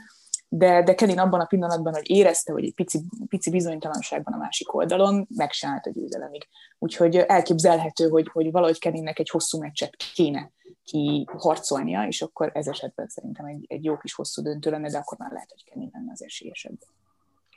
De, 0.54 0.84
de 0.84 0.96
Kenin 0.96 1.20
abban 1.20 1.40
a 1.40 1.46
pillanatban, 1.46 1.94
hogy 1.94 2.10
érezte, 2.10 2.52
hogy 2.52 2.64
egy 2.64 2.74
pici, 2.74 3.00
pici 3.28 3.50
bizonytalanságban 3.50 4.34
a 4.34 4.38
másik 4.38 4.74
oldalon, 4.74 5.28
meg 5.36 5.52
se 5.52 5.68
állt 5.68 5.86
a 5.86 5.92
győzelemig. 5.92 6.48
Úgyhogy 6.80 7.16
elképzelhető, 7.16 8.10
hogy, 8.10 8.28
hogy 8.28 8.52
valahogy 8.52 8.80
Keninnek 8.80 9.20
egy 9.20 9.30
hosszú 9.30 9.60
meccset 9.60 9.96
kéne 10.14 10.52
ki 10.84 11.26
harcolnia, 11.38 12.08
és 12.08 12.22
akkor 12.22 12.52
ez 12.54 12.68
esetben 12.68 13.08
szerintem 13.08 13.46
egy, 13.46 13.66
egy 13.68 13.84
jó 13.84 13.98
kis 13.98 14.14
hosszú 14.14 14.42
döntő 14.42 14.70
lenne, 14.70 14.90
de 14.90 14.98
akkor 14.98 15.18
már 15.18 15.32
lehet, 15.32 15.52
hogy 15.52 15.64
Kenin 15.64 15.90
lenne 15.94 16.12
az 16.12 16.24
esélyesebb. 16.24 16.78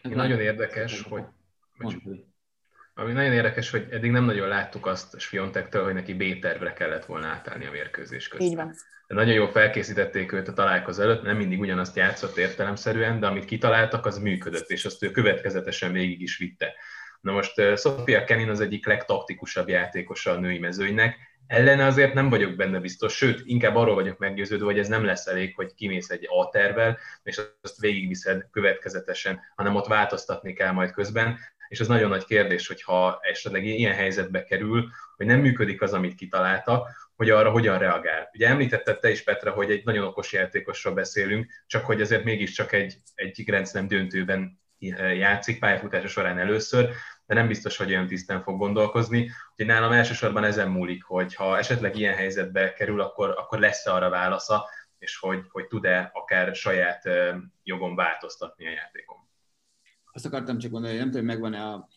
Nagyon 0.02 0.40
érdekes, 0.40 1.02
hogy... 1.02 1.24
Ami 2.96 3.12
nagyon 3.12 3.32
érdekes, 3.32 3.70
hogy 3.70 3.86
eddig 3.90 4.10
nem 4.10 4.24
nagyon 4.24 4.48
láttuk 4.48 4.86
azt 4.86 5.20
Sviontektől, 5.20 5.84
hogy 5.84 5.94
neki 5.94 6.14
B-tervre 6.14 6.72
kellett 6.72 7.04
volna 7.04 7.26
átállni 7.26 7.66
a 7.66 7.70
mérkőzés 7.70 8.28
közben. 8.28 8.48
Így 8.48 8.56
van. 8.56 8.74
De 9.06 9.14
nagyon 9.14 9.34
jól 9.34 9.50
felkészítették 9.50 10.32
őt 10.32 10.48
a 10.48 10.52
találkozó 10.52 11.02
előtt, 11.02 11.22
nem 11.22 11.36
mindig 11.36 11.60
ugyanazt 11.60 11.96
játszott 11.96 12.36
értelemszerűen, 12.36 13.20
de 13.20 13.26
amit 13.26 13.44
kitaláltak, 13.44 14.06
az 14.06 14.18
működött, 14.18 14.68
és 14.68 14.84
azt 14.84 15.02
ő 15.02 15.10
következetesen 15.10 15.92
végig 15.92 16.20
is 16.20 16.38
vitte. 16.38 16.72
Na 17.20 17.32
most 17.32 17.54
Sofia 17.76 18.24
Kenin 18.24 18.48
az 18.48 18.60
egyik 18.60 18.86
legtaktikusabb 18.86 19.68
játékosa 19.68 20.30
a 20.30 20.38
női 20.38 20.58
mezőnynek, 20.58 21.16
ellene 21.46 21.84
azért 21.84 22.14
nem 22.14 22.28
vagyok 22.28 22.56
benne 22.56 22.78
biztos, 22.78 23.16
sőt, 23.16 23.42
inkább 23.44 23.76
arról 23.76 23.94
vagyok 23.94 24.18
meggyőződve, 24.18 24.64
hogy 24.64 24.78
ez 24.78 24.88
nem 24.88 25.04
lesz 25.04 25.26
elég, 25.26 25.54
hogy 25.54 25.74
kimész 25.74 26.10
egy 26.10 26.26
A 26.30 26.48
tervvel, 26.48 26.98
és 27.22 27.40
azt 27.62 27.80
végigviszed 27.80 28.46
következetesen, 28.50 29.40
hanem 29.56 29.74
ott 29.74 29.86
változtatni 29.86 30.52
kell 30.52 30.72
majd 30.72 30.90
közben, 30.90 31.38
és 31.74 31.80
ez 31.80 31.86
nagyon 31.86 32.08
nagy 32.08 32.24
kérdés, 32.24 32.66
hogyha 32.66 33.18
esetleg 33.22 33.64
ilyen 33.64 33.94
helyzetbe 33.94 34.44
kerül, 34.44 34.88
hogy 35.16 35.26
nem 35.26 35.40
működik 35.40 35.82
az, 35.82 35.92
amit 35.92 36.14
kitalálta, 36.14 36.86
hogy 37.16 37.30
arra 37.30 37.50
hogyan 37.50 37.78
reagál. 37.78 38.30
Ugye 38.32 38.48
említetted 38.48 38.98
te 38.98 39.10
is, 39.10 39.22
Petra, 39.22 39.50
hogy 39.50 39.70
egy 39.70 39.84
nagyon 39.84 40.06
okos 40.06 40.32
játékosról 40.32 40.94
beszélünk, 40.94 41.46
csak 41.66 41.84
hogy 41.84 42.00
azért 42.00 42.24
mégiscsak 42.24 42.72
egy, 42.72 42.96
egy 43.14 43.42
Grand 43.44 43.68
Slam 43.68 43.88
döntőben 43.88 44.60
játszik 45.18 45.58
pályafutása 45.58 46.08
során 46.08 46.38
először, 46.38 46.90
de 47.26 47.34
nem 47.34 47.46
biztos, 47.46 47.76
hogy 47.76 47.90
olyan 47.90 48.06
tisztán 48.06 48.42
fog 48.42 48.58
gondolkozni. 48.58 49.30
Úgyhogy 49.50 49.66
nálam 49.66 49.92
elsősorban 49.92 50.44
ezen 50.44 50.68
múlik, 50.68 51.04
hogy 51.04 51.34
ha 51.34 51.58
esetleg 51.58 51.96
ilyen 51.96 52.14
helyzetbe 52.14 52.72
kerül, 52.72 53.00
akkor, 53.00 53.30
akkor 53.30 53.58
lesz-e 53.58 53.92
arra 53.92 54.08
válasza, 54.08 54.68
és 54.98 55.16
hogy, 55.16 55.40
hogy 55.48 55.66
tud-e 55.66 56.10
akár 56.12 56.54
saját 56.54 57.02
jogon 57.62 57.94
változtatni 57.94 58.66
a 58.66 58.70
játékon. 58.70 59.23
Azt 60.14 60.26
akartam 60.26 60.58
csak 60.58 60.70
mondani, 60.70 60.92
hogy 60.92 61.02
nem 61.02 61.10
tudom, 61.10 61.26
megvan-e 61.26 61.62
a, 61.62 61.88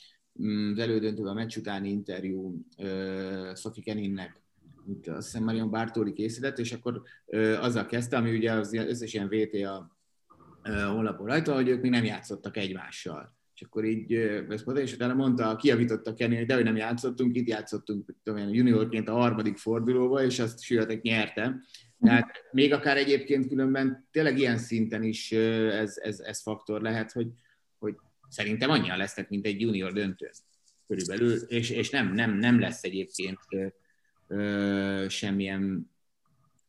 mm, 0.42 0.72
az 0.72 0.80
elődöntőben 0.80 1.32
a 1.32 1.36
meccs 1.36 1.58
utáni 1.58 1.90
interjú 1.90 2.66
Sophie 3.56 3.84
Keninnek, 3.84 4.42
itt 4.88 5.08
azt 5.08 5.26
hiszem 5.26 5.44
Marion 5.44 5.70
Bartóli 5.70 6.14
készített, 6.14 6.60
és 6.60 6.72
akkor 6.72 7.02
uh, 7.26 7.58
azzal 7.62 7.86
kezdte, 7.86 8.18
ami 8.18 8.36
ugye 8.36 8.52
az 8.52 8.74
összes 8.74 9.14
ilyen 9.14 9.30
uh, 10.64 10.82
honlapon 10.84 11.28
rajta, 11.28 11.54
hogy 11.54 11.68
ők 11.68 11.82
még 11.82 11.92
nem 11.92 12.04
játszottak 12.04 12.58
egymással. 12.58 13.36
és 13.56 13.62
akkor 13.62 13.86
így 13.86 14.14
ezt 14.14 14.66
mondta, 14.66 14.84
és 14.84 14.94
utána 14.94 15.14
mondta, 15.14 15.56
kiavította 15.56 16.14
Kenny, 16.14 16.36
hogy 16.36 16.46
de 16.46 16.54
hogy 16.54 16.64
nem 16.64 16.76
játszottunk, 16.76 17.36
itt 17.36 17.48
játszottunk 17.48 18.16
tudom, 18.24 18.54
juniorként 18.54 19.10
a 19.10 19.14
harmadik 19.14 19.58
fordulóba, 19.58 20.24
és 20.24 20.40
azt 20.40 20.62
Sületek 20.62 21.02
nyerte. 21.02 21.62
Tehát 22.00 22.32
még 22.52 22.74
akár 22.74 22.98
egyébként 22.98 23.48
különben 23.48 24.08
tényleg 24.12 24.38
ilyen 24.38 24.58
szinten 24.58 25.04
is 25.04 25.32
ez, 25.32 25.98
ez, 25.98 26.20
ez 26.20 26.42
faktor 26.42 26.82
lehet, 26.82 27.12
hogy, 27.12 27.24
hogy 27.26 27.34
szerintem 28.30 28.70
annyian 28.70 28.98
lesznek, 28.98 29.30
mint 29.30 29.46
egy 29.46 29.62
junior 29.62 29.94
döntő 29.94 30.30
körülbelül, 30.88 31.34
és, 31.34 31.70
és 31.70 31.90
nem, 31.90 32.14
nem, 32.14 32.38
nem 32.38 32.60
lesz 32.60 32.84
egyébként 32.84 33.40
ö, 33.50 33.68
ö, 34.28 35.06
semmilyen 35.10 35.92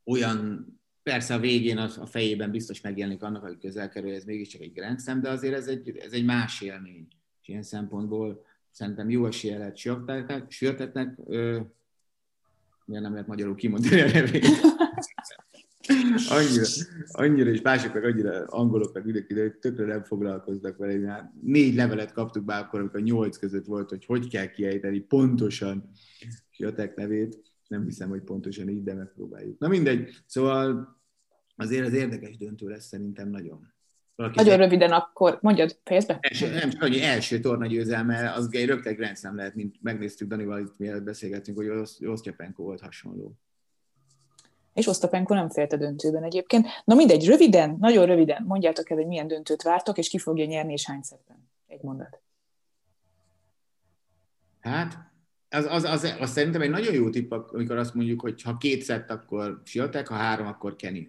olyan, 0.05 0.67
persze 1.03 1.35
a 1.35 1.39
végén 1.39 1.77
a, 1.77 1.89
a 2.01 2.07
fejében 2.07 2.51
biztos 2.51 2.81
megjelenik 2.81 3.23
annak, 3.23 3.43
hogy 3.43 3.59
közel 3.59 3.89
kerül, 3.89 4.15
ez 4.15 4.25
mégiscsak 4.25 4.61
egy 4.61 4.73
Grand 4.73 5.01
Slam, 5.01 5.21
de 5.21 5.31
azért 5.31 5.55
ez 5.55 5.67
egy, 5.67 5.97
ez 5.99 6.13
egy 6.13 6.25
más 6.25 6.61
élmény. 6.61 7.07
És 7.43 7.49
ilyen 7.49 7.63
szempontból 7.63 8.45
szerintem 8.71 9.11
jó 9.11 9.27
esélye 9.27 9.59
lehet 9.59 9.77
sürtetnek, 10.51 11.17
miért 12.85 13.03
nem 13.03 13.13
lehet 13.13 13.27
magyarul 13.27 13.55
kimondani 13.55 14.01
a? 14.01 14.07
annyira, 16.29 16.65
annyira, 17.07 17.51
és 17.51 17.61
mások 17.61 17.95
meg 17.95 18.05
annyira 18.05 18.45
angolok, 18.45 18.95
meg 18.95 19.05
mindenki, 19.05 19.35
de 19.35 19.51
tökre 19.51 19.85
nem 19.87 20.03
foglalkoznak 20.03 20.77
vele. 20.77 21.09
Hát 21.09 21.33
négy 21.43 21.75
levelet 21.75 22.13
kaptuk 22.13 22.45
be 22.45 22.55
akkor, 22.55 22.81
amikor 22.81 23.01
nyolc 23.01 23.37
között 23.37 23.67
volt, 23.67 23.89
hogy 23.89 24.05
hogy 24.05 24.29
kell 24.31 24.47
kiejteni 24.47 25.01
pontosan 25.01 25.91
Siotek 26.51 26.95
nevét. 26.95 27.43
Nem 27.69 27.85
hiszem, 27.85 28.09
hogy 28.09 28.23
pontosan 28.23 28.69
így, 28.69 28.83
de 28.83 28.95
megpróbáljuk. 28.95 29.59
Na 29.59 29.69
mindegy, 29.69 30.23
szóval 30.27 30.97
azért 31.57 31.87
az 31.87 31.93
érdekes 31.93 32.37
döntő 32.37 32.69
lesz 32.69 32.87
szerintem 32.87 33.31
nagyon. 33.31 33.73
Valaki 34.19 34.37
Nagyon 34.37 34.53
egy... 34.53 34.59
röviden 34.59 34.93
akkor, 34.93 35.39
mondjad, 35.41 35.79
fejezd 35.85 36.09
be. 36.09 36.19
Első, 36.21 36.51
nem 36.51 36.71
csak 36.71 36.83
annyi 36.83 37.03
első 37.03 37.41
torna 37.41 37.67
győzelme, 37.67 38.33
az 38.33 38.49
egy 38.51 38.67
rögtön 38.67 38.95
Grand 38.95 39.17
Slam 39.17 39.37
lehet, 39.37 39.55
mint 39.55 39.77
megnéztük 39.81 40.29
Danival, 40.29 40.61
itt 40.61 40.79
mielőtt 40.79 41.03
beszélgettünk, 41.03 41.57
hogy 41.57 41.69
Osztyapenko 42.09 42.63
volt 42.63 42.81
hasonló. 42.81 43.39
És 44.79 44.87
Osztapenko 44.87 45.35
nem 45.35 45.51
félt 45.51 45.73
a 45.73 45.77
döntőben 45.77 46.23
egyébként. 46.23 46.67
Na 46.85 46.95
mindegy, 46.95 47.27
röviden, 47.27 47.77
nagyon 47.81 48.07
röviden, 48.07 48.45
mondjátok 48.47 48.91
el, 48.91 48.97
hogy 48.97 49.07
milyen 49.07 49.27
döntőt 49.27 49.63
vártok, 49.63 49.99
és 49.99 50.09
ki 50.09 50.19
fogja 50.19 50.45
nyerni, 50.45 50.73
és 50.73 50.87
hány 50.87 51.03
szetben. 51.03 51.51
Egy 51.67 51.83
mondat. 51.83 52.21
Hát, 54.61 54.99
az, 55.51 55.65
az, 55.65 55.85
az, 55.85 56.15
az, 56.21 56.31
szerintem 56.31 56.61
egy 56.61 56.71
nagyon 56.71 56.95
jó 56.95 57.11
tipp, 57.11 57.33
amikor 57.33 57.77
azt 57.77 57.95
mondjuk, 57.95 58.21
hogy 58.21 58.43
ha 58.43 58.57
két 58.57 58.83
szett, 58.83 59.11
akkor 59.11 59.61
Siotek, 59.65 60.09
ha 60.09 60.15
három, 60.15 60.47
akkor 60.47 60.77
Kenny. 60.77 61.03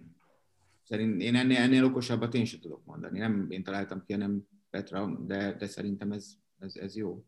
Szerint 0.82 1.20
én 1.22 1.34
ennél, 1.34 1.56
ennél 1.56 1.84
okosabbat 1.84 2.34
én 2.34 2.44
sem 2.44 2.60
tudok 2.60 2.84
mondani. 2.84 3.18
Nem 3.18 3.46
én 3.50 3.62
találtam 3.62 4.02
ki, 4.06 4.12
hanem 4.12 4.42
Petra, 4.70 5.18
de, 5.26 5.52
de 5.52 5.66
szerintem 5.66 6.12
ez, 6.12 6.26
ez, 6.58 6.76
ez 6.76 6.96
jó. 6.96 7.24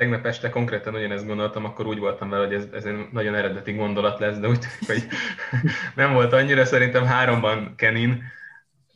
Tegnap 0.00 0.26
este 0.26 0.48
konkrétan 0.48 0.94
ugyanezt 0.94 1.26
gondoltam, 1.26 1.64
akkor 1.64 1.86
úgy 1.86 1.98
voltam 1.98 2.30
vele, 2.30 2.46
hogy 2.46 2.54
ez, 2.54 2.66
ez 2.72 2.84
egy 2.84 3.08
nagyon 3.12 3.34
eredeti 3.34 3.72
gondolat 3.72 4.18
lesz, 4.18 4.38
de 4.38 4.48
úgy 4.48 4.58
tűnik, 4.58 4.86
hogy 4.86 5.08
nem 6.02 6.12
volt 6.12 6.32
annyira, 6.32 6.64
szerintem 6.64 7.04
háromban 7.04 7.74
Kenin, 7.76 8.22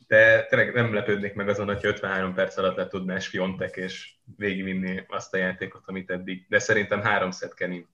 de 0.07 0.45
tényleg 0.45 0.73
nem 0.73 0.93
lepődnék 0.93 1.33
meg 1.33 1.49
azon, 1.49 1.65
hogy 1.65 1.79
53 1.81 2.33
perc 2.33 2.57
alatt 2.57 2.75
le 2.75 2.87
tudná 2.87 3.19
Fiontek 3.19 3.75
és 3.75 4.13
végigvinni 4.37 5.03
azt 5.07 5.33
a 5.33 5.37
játékot, 5.37 5.81
amit 5.85 6.09
eddig, 6.09 6.45
de 6.49 6.59
szerintem 6.59 7.01
három 7.01 7.31
szett 7.31 7.53
Kenin. 7.53 7.87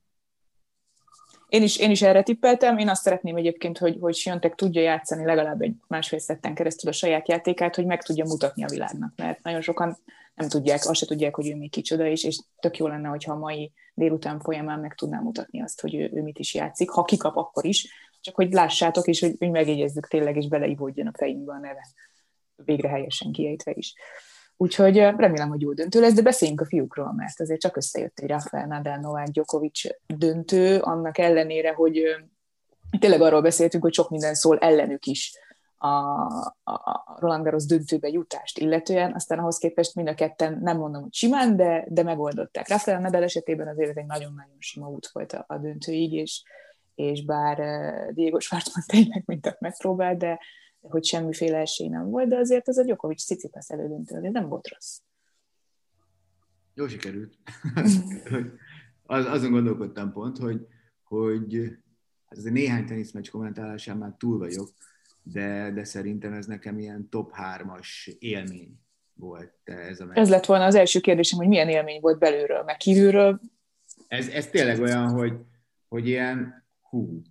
Én 1.47 1.63
is, 1.63 1.77
én 1.77 1.91
is 1.91 2.01
erre 2.01 2.23
tippeltem, 2.23 2.77
én 2.77 2.89
azt 2.89 3.01
szeretném 3.01 3.35
egyébként, 3.35 3.77
hogy, 3.77 3.97
hogy 3.99 4.15
Siontek 4.15 4.55
tudja 4.55 4.81
játszani 4.81 5.25
legalább 5.25 5.61
egy 5.61 5.73
másfél 5.87 6.19
szetten 6.19 6.53
keresztül 6.53 6.89
a 6.89 6.93
saját 6.93 7.27
játékát, 7.27 7.75
hogy 7.75 7.85
meg 7.85 8.03
tudja 8.03 8.25
mutatni 8.25 8.63
a 8.63 8.69
világnak, 8.69 9.13
mert 9.15 9.43
nagyon 9.43 9.61
sokan 9.61 9.97
nem 10.33 10.49
tudják, 10.49 10.85
azt 10.85 10.99
se 10.99 11.05
tudják, 11.05 11.35
hogy 11.35 11.49
ő 11.49 11.55
még 11.55 11.69
kicsoda, 11.69 12.05
és, 12.05 12.23
és 12.23 12.39
tök 12.59 12.77
jó 12.77 12.87
lenne, 12.87 13.07
hogyha 13.07 13.33
a 13.33 13.37
mai 13.37 13.71
délután 13.93 14.39
folyamán 14.39 14.79
meg 14.79 14.93
tudná 14.93 15.19
mutatni 15.19 15.61
azt, 15.61 15.81
hogy 15.81 15.95
ő, 15.95 16.09
ő 16.13 16.21
mit 16.21 16.39
is 16.39 16.53
játszik, 16.53 16.89
ha 16.89 17.03
kikap, 17.03 17.35
akkor 17.35 17.65
is, 17.65 17.87
csak 18.21 18.35
hogy 18.35 18.53
lássátok, 18.53 19.07
és 19.07 19.19
hogy, 19.19 19.35
hogy 19.39 19.49
megjegyezzük 19.49 20.07
tényleg, 20.07 20.37
és 20.37 20.47
beleivódjon 20.47 21.07
a 21.07 21.17
fejünkbe 21.17 21.53
a 21.53 21.57
neve, 21.57 21.87
végre 22.55 22.89
helyesen 22.89 23.31
kiejtve 23.31 23.71
is. 23.75 23.93
Úgyhogy 24.57 24.97
remélem, 24.97 25.49
hogy 25.49 25.61
jó 25.61 25.73
döntő 25.73 25.99
lesz, 25.99 26.13
de 26.13 26.21
beszéljünk 26.21 26.61
a 26.61 26.65
fiúkról, 26.65 27.13
mert 27.13 27.39
azért 27.39 27.59
csak 27.59 27.77
összejött 27.77 28.19
egy 28.19 28.29
Rafael 28.29 28.67
Nadal 28.67 28.97
Novák 28.97 29.27
Djokovic 29.27 29.81
döntő, 30.07 30.79
annak 30.79 31.17
ellenére, 31.17 31.73
hogy 31.73 32.01
tényleg 32.99 33.21
arról 33.21 33.41
beszéltünk, 33.41 33.83
hogy 33.83 33.93
sok 33.93 34.09
minden 34.09 34.33
szól 34.33 34.57
ellenük 34.57 35.05
is 35.05 35.33
a, 35.83 36.25
a 36.63 37.17
Roland 37.19 37.43
Garros 37.43 37.65
döntőbe 37.65 38.07
jutást 38.07 38.59
illetően, 38.59 39.13
aztán 39.13 39.39
ahhoz 39.39 39.57
képest 39.57 39.95
mind 39.95 40.07
a 40.07 40.13
ketten, 40.13 40.59
nem 40.61 40.77
mondom, 40.77 41.01
hogy 41.01 41.13
simán, 41.13 41.55
de, 41.55 41.85
de 41.89 42.03
megoldották. 42.03 42.67
Rafael 42.67 42.99
Nadal 42.99 43.23
esetében 43.23 43.67
azért 43.67 43.97
egy 43.97 44.05
nagyon-nagyon 44.05 44.55
sima 44.59 44.89
út 44.89 45.07
volt 45.07 45.33
a, 45.33 45.45
a 45.47 45.57
döntőig, 45.57 46.13
és, 46.13 46.43
és 46.95 47.25
bár 47.25 47.57
Diego 48.13 48.39
Schwartzman 48.39 48.83
tényleg 48.87 49.23
mindent 49.25 49.59
megpróbált, 49.59 50.17
de, 50.17 50.39
hogy 50.81 51.05
semmiféle 51.05 51.57
esély 51.57 51.87
nem 51.87 52.09
volt, 52.09 52.27
de 52.27 52.37
azért 52.37 52.67
ez 52.67 52.77
a 52.77 52.83
Djokovic 52.83 53.23
Cicipas 53.23 53.69
elődöntő, 53.69 54.19
nem 54.19 54.49
volt 54.49 54.67
rossz. 54.67 54.99
Jó 56.73 56.87
sikerült. 56.87 57.37
Az, 59.05 59.25
azon 59.25 59.51
gondolkodtam 59.51 60.11
pont, 60.11 60.37
hogy, 60.37 60.67
hogy 61.03 61.77
azért 62.27 62.53
néhány 62.53 62.85
teniszmeccs 62.85 63.29
kommentálásán 63.29 63.97
már 63.97 64.13
túl 64.17 64.37
vagyok, 64.37 64.69
de, 65.23 65.71
de 65.73 65.83
szerintem 65.83 66.33
ez 66.33 66.45
nekem 66.45 66.79
ilyen 66.79 67.09
top 67.09 67.31
3-as 67.57 68.17
élmény 68.19 68.79
volt. 69.13 69.53
Ez, 69.63 69.99
a 69.99 70.09
ez 70.13 70.29
lett 70.29 70.45
volna 70.45 70.65
az 70.65 70.75
első 70.75 70.99
kérdésem, 70.99 71.39
hogy 71.39 71.47
milyen 71.47 71.69
élmény 71.69 71.99
volt 72.01 72.19
belülről, 72.19 72.63
meg 72.63 72.77
kívülről. 72.77 73.39
Ez, 74.07 74.27
ez 74.27 74.47
tényleg 74.47 74.81
olyan, 74.81 75.09
hogy, 75.09 75.33
hogy 75.87 76.07
ilyen 76.07 76.65
hú, 76.81 77.21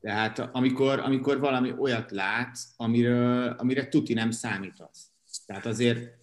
tehát 0.00 0.38
amikor, 0.38 0.98
amikor 0.98 1.40
valami 1.40 1.74
olyat 1.78 2.10
látsz, 2.10 2.64
amiről, 2.76 3.48
amire 3.58 3.88
tuti 3.88 4.14
nem 4.14 4.30
számítasz. 4.30 5.10
Tehát 5.46 5.66
azért 5.66 6.20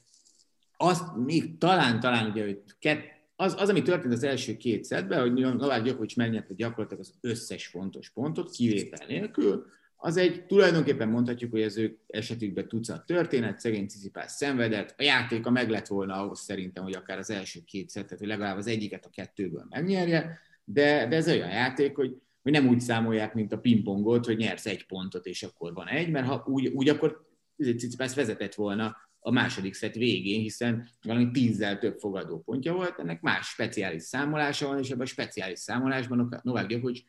azt 0.77 1.15
még 1.15 1.57
talán, 1.57 1.99
talán 1.99 2.29
ugye, 2.29 2.43
hogy 2.43 2.63
kett, 2.79 3.01
az, 3.35 3.55
az, 3.59 3.69
ami 3.69 3.81
történt 3.81 4.13
az 4.13 4.23
első 4.23 4.57
két 4.57 4.83
szedben, 4.83 5.21
hogy 5.21 5.33
Novák 5.33 5.83
Gyakovics 5.83 6.15
megnyerte 6.15 6.53
gyakorlatilag 6.53 7.03
az 7.03 7.13
összes 7.21 7.67
fontos 7.67 8.09
pontot, 8.09 8.51
kivétel 8.51 9.07
nélkül, 9.07 9.65
az 10.01 10.17
egy, 10.17 10.45
tulajdonképpen 10.45 11.09
mondhatjuk, 11.09 11.51
hogy 11.51 11.61
az 11.61 11.77
ő 11.77 11.97
esetükben 12.07 12.67
tucat 12.67 13.05
történet, 13.05 13.59
szegény 13.59 13.87
Cicipás 13.87 14.31
szenvedett, 14.31 14.93
a 14.97 15.03
játéka 15.03 15.49
meg 15.49 15.69
lett 15.69 15.87
volna 15.87 16.23
ahhoz 16.23 16.39
szerintem, 16.39 16.83
hogy 16.83 16.93
akár 16.93 17.17
az 17.17 17.29
első 17.29 17.59
két 17.65 17.89
szettet, 17.89 18.19
hogy 18.19 18.27
legalább 18.27 18.57
az 18.57 18.67
egyiket 18.67 19.05
a 19.05 19.09
kettőből 19.09 19.65
megnyerje, 19.69 20.39
de, 20.63 21.07
de 21.07 21.15
ez 21.15 21.27
olyan 21.27 21.49
játék, 21.49 21.95
hogy 21.95 22.21
hogy 22.41 22.51
nem 22.51 22.67
úgy 22.67 22.79
számolják, 22.79 23.33
mint 23.33 23.53
a 23.53 23.59
pingpongot, 23.59 24.25
hogy 24.25 24.37
nyersz 24.37 24.65
egy 24.65 24.85
pontot, 24.85 25.25
és 25.25 25.43
akkor 25.43 25.73
van 25.73 25.87
egy, 25.87 26.09
mert 26.09 26.27
ha 26.27 26.43
úgy, 26.47 26.67
úgy 26.67 26.89
akkor 26.89 27.27
Cicipász 27.57 28.15
vezetett 28.15 28.53
volna 28.55 28.97
a 29.19 29.31
második 29.31 29.73
szett 29.73 29.93
végén, 29.93 30.41
hiszen 30.41 30.87
valami 31.01 31.31
tízzel 31.31 31.79
több 31.79 31.99
fogadó 31.99 32.39
pontja 32.39 32.73
volt, 32.73 32.99
ennek 32.99 33.21
más 33.21 33.47
speciális 33.47 34.03
számolása 34.03 34.67
van, 34.67 34.79
és 34.79 34.89
ebben 34.89 35.01
a 35.01 35.05
speciális 35.05 35.59
számolásban 35.59 36.39
Novák 36.43 36.67
Gyokovics 36.67 37.01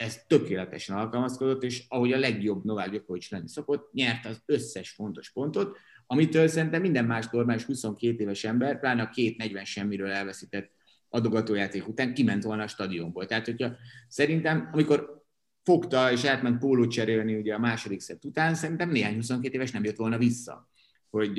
ez 0.00 0.24
tökéletesen 0.26 0.96
alkalmazkodott, 0.96 1.62
és 1.62 1.84
ahogy 1.88 2.12
a 2.12 2.18
legjobb 2.18 2.64
Novák 2.64 2.90
Gyokovics 2.90 3.30
lenni 3.30 3.48
szokott, 3.48 3.92
nyert 3.92 4.26
az 4.26 4.42
összes 4.46 4.90
fontos 4.90 5.30
pontot, 5.30 5.78
amitől 6.06 6.48
szerintem 6.48 6.80
minden 6.80 7.04
más 7.04 7.28
normális 7.30 7.64
22 7.64 8.22
éves 8.22 8.44
ember, 8.44 8.80
pláne 8.80 9.02
a 9.02 9.08
két 9.08 9.36
40 9.36 9.64
semmiről 9.64 10.10
elveszített 10.10 10.70
adogatójáték 11.08 11.88
után 11.88 12.14
kiment 12.14 12.42
volna 12.42 12.62
a 12.62 12.66
stadionból. 12.66 13.26
Tehát, 13.26 13.44
hogyha 13.44 13.72
szerintem, 14.08 14.68
amikor 14.72 15.24
fogta 15.62 16.12
és 16.12 16.24
átment 16.24 16.58
pólót 16.58 16.90
cserélni 16.90 17.36
ugye 17.36 17.54
a 17.54 17.58
második 17.58 18.00
szett 18.00 18.24
után, 18.24 18.54
szerintem 18.54 18.90
néhány 18.90 19.14
22 19.14 19.54
éves 19.54 19.70
nem 19.70 19.84
jött 19.84 19.96
volna 19.96 20.18
vissza. 20.18 20.68
Hogy, 21.10 21.38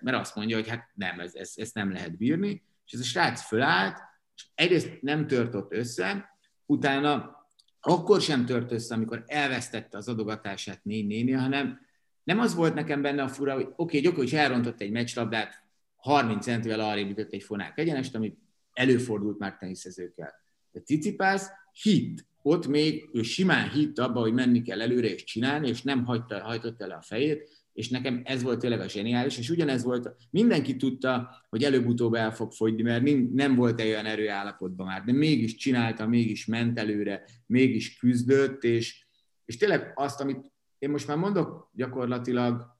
mert 0.00 0.16
azt 0.16 0.36
mondja, 0.36 0.56
hogy 0.56 0.68
hát 0.68 0.90
nem, 0.94 1.20
ez, 1.20 1.32
ez, 1.54 1.70
nem 1.72 1.92
lehet 1.92 2.16
bírni. 2.16 2.62
És 2.86 2.92
ez 2.92 3.00
a 3.00 3.04
srác 3.04 3.46
fölállt, 3.46 3.98
és 4.34 4.46
egyrészt 4.54 4.98
nem 5.00 5.26
tört 5.26 5.54
ott 5.54 5.72
össze, 5.72 6.38
utána 6.66 7.40
akkor 7.84 8.20
sem 8.20 8.46
tört 8.46 8.72
össze, 8.72 8.94
amikor 8.94 9.24
elvesztette 9.26 9.96
az 9.96 10.08
adogatását 10.08 10.84
négy 10.84 11.06
néni, 11.06 11.32
hanem 11.32 11.80
nem 12.24 12.38
az 12.38 12.54
volt 12.54 12.74
nekem 12.74 13.02
benne 13.02 13.22
a 13.22 13.28
fura, 13.28 13.54
hogy 13.54 13.64
oké, 13.64 13.72
okay, 13.76 14.00
Gyokovics 14.00 14.34
elrontott 14.34 14.80
egy 14.80 14.90
meccslabdát, 14.90 15.62
30 15.96 16.44
centivel 16.44 16.80
arrébb 16.80 17.10
ütött 17.10 17.32
egy 17.32 17.42
fonák 17.42 17.78
egyenest, 17.78 18.14
amit 18.14 18.38
előfordult 18.72 19.38
már 19.38 19.56
teniszezőkkel. 19.56 20.32
De 20.72 20.80
Cicipász 20.80 21.48
hitt, 21.82 22.24
ott 22.42 22.66
még 22.66 23.08
ő 23.12 23.22
simán 23.22 23.70
hitt 23.70 23.98
abba, 23.98 24.20
hogy 24.20 24.32
menni 24.32 24.62
kell 24.62 24.80
előre 24.80 25.08
és 25.08 25.24
csinálni, 25.24 25.68
és 25.68 25.82
nem 25.82 26.04
hagyta, 26.04 26.42
hajtott 26.42 26.80
el 26.80 26.90
a 26.90 27.02
fejét, 27.02 27.61
és 27.72 27.88
nekem 27.88 28.20
ez 28.24 28.42
volt 28.42 28.58
tényleg 28.58 28.80
a 28.80 28.88
zseniális, 28.88 29.38
és 29.38 29.50
ugyanez 29.50 29.84
volt, 29.84 30.16
mindenki 30.30 30.76
tudta, 30.76 31.44
hogy 31.48 31.64
előbb-utóbb 31.64 32.14
el 32.14 32.34
fog 32.34 32.52
fogyni, 32.52 32.82
mert 32.82 33.32
nem 33.32 33.54
volt 33.54 33.80
egy 33.80 33.88
olyan 33.88 34.06
erőállapotban 34.06 34.86
már, 34.86 35.04
de 35.04 35.12
mégis 35.12 35.54
csinálta, 35.54 36.06
mégis 36.06 36.46
ment 36.46 36.78
előre, 36.78 37.24
mégis 37.46 37.96
küzdött, 37.96 38.64
és, 38.64 39.06
és 39.44 39.56
tényleg 39.56 39.92
azt, 39.94 40.20
amit 40.20 40.50
én 40.78 40.90
most 40.90 41.06
már 41.06 41.16
mondok 41.16 41.70
gyakorlatilag 41.74 42.76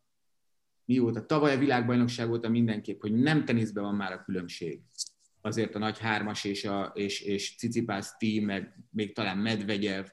mióta 0.85 1.27
tavaly 1.27 1.55
a 1.55 1.59
világbajnokság 1.59 2.29
volt 2.29 2.45
a 2.45 2.49
mindenképp, 2.49 3.01
hogy 3.01 3.13
nem 3.13 3.45
teniszben 3.45 3.85
van 3.85 3.95
már 3.95 4.13
a 4.13 4.23
különbség. 4.25 4.81
Azért 5.41 5.75
a 5.75 5.79
nagy 5.79 5.99
hármas 5.99 6.45
és, 6.45 6.65
a, 6.65 6.93
és, 6.95 7.21
és 7.21 7.57
Cicipász 7.57 8.17
team, 8.19 8.45
meg 8.45 8.79
még 8.91 9.15
talán 9.15 9.39
Medvegyev 9.39 10.07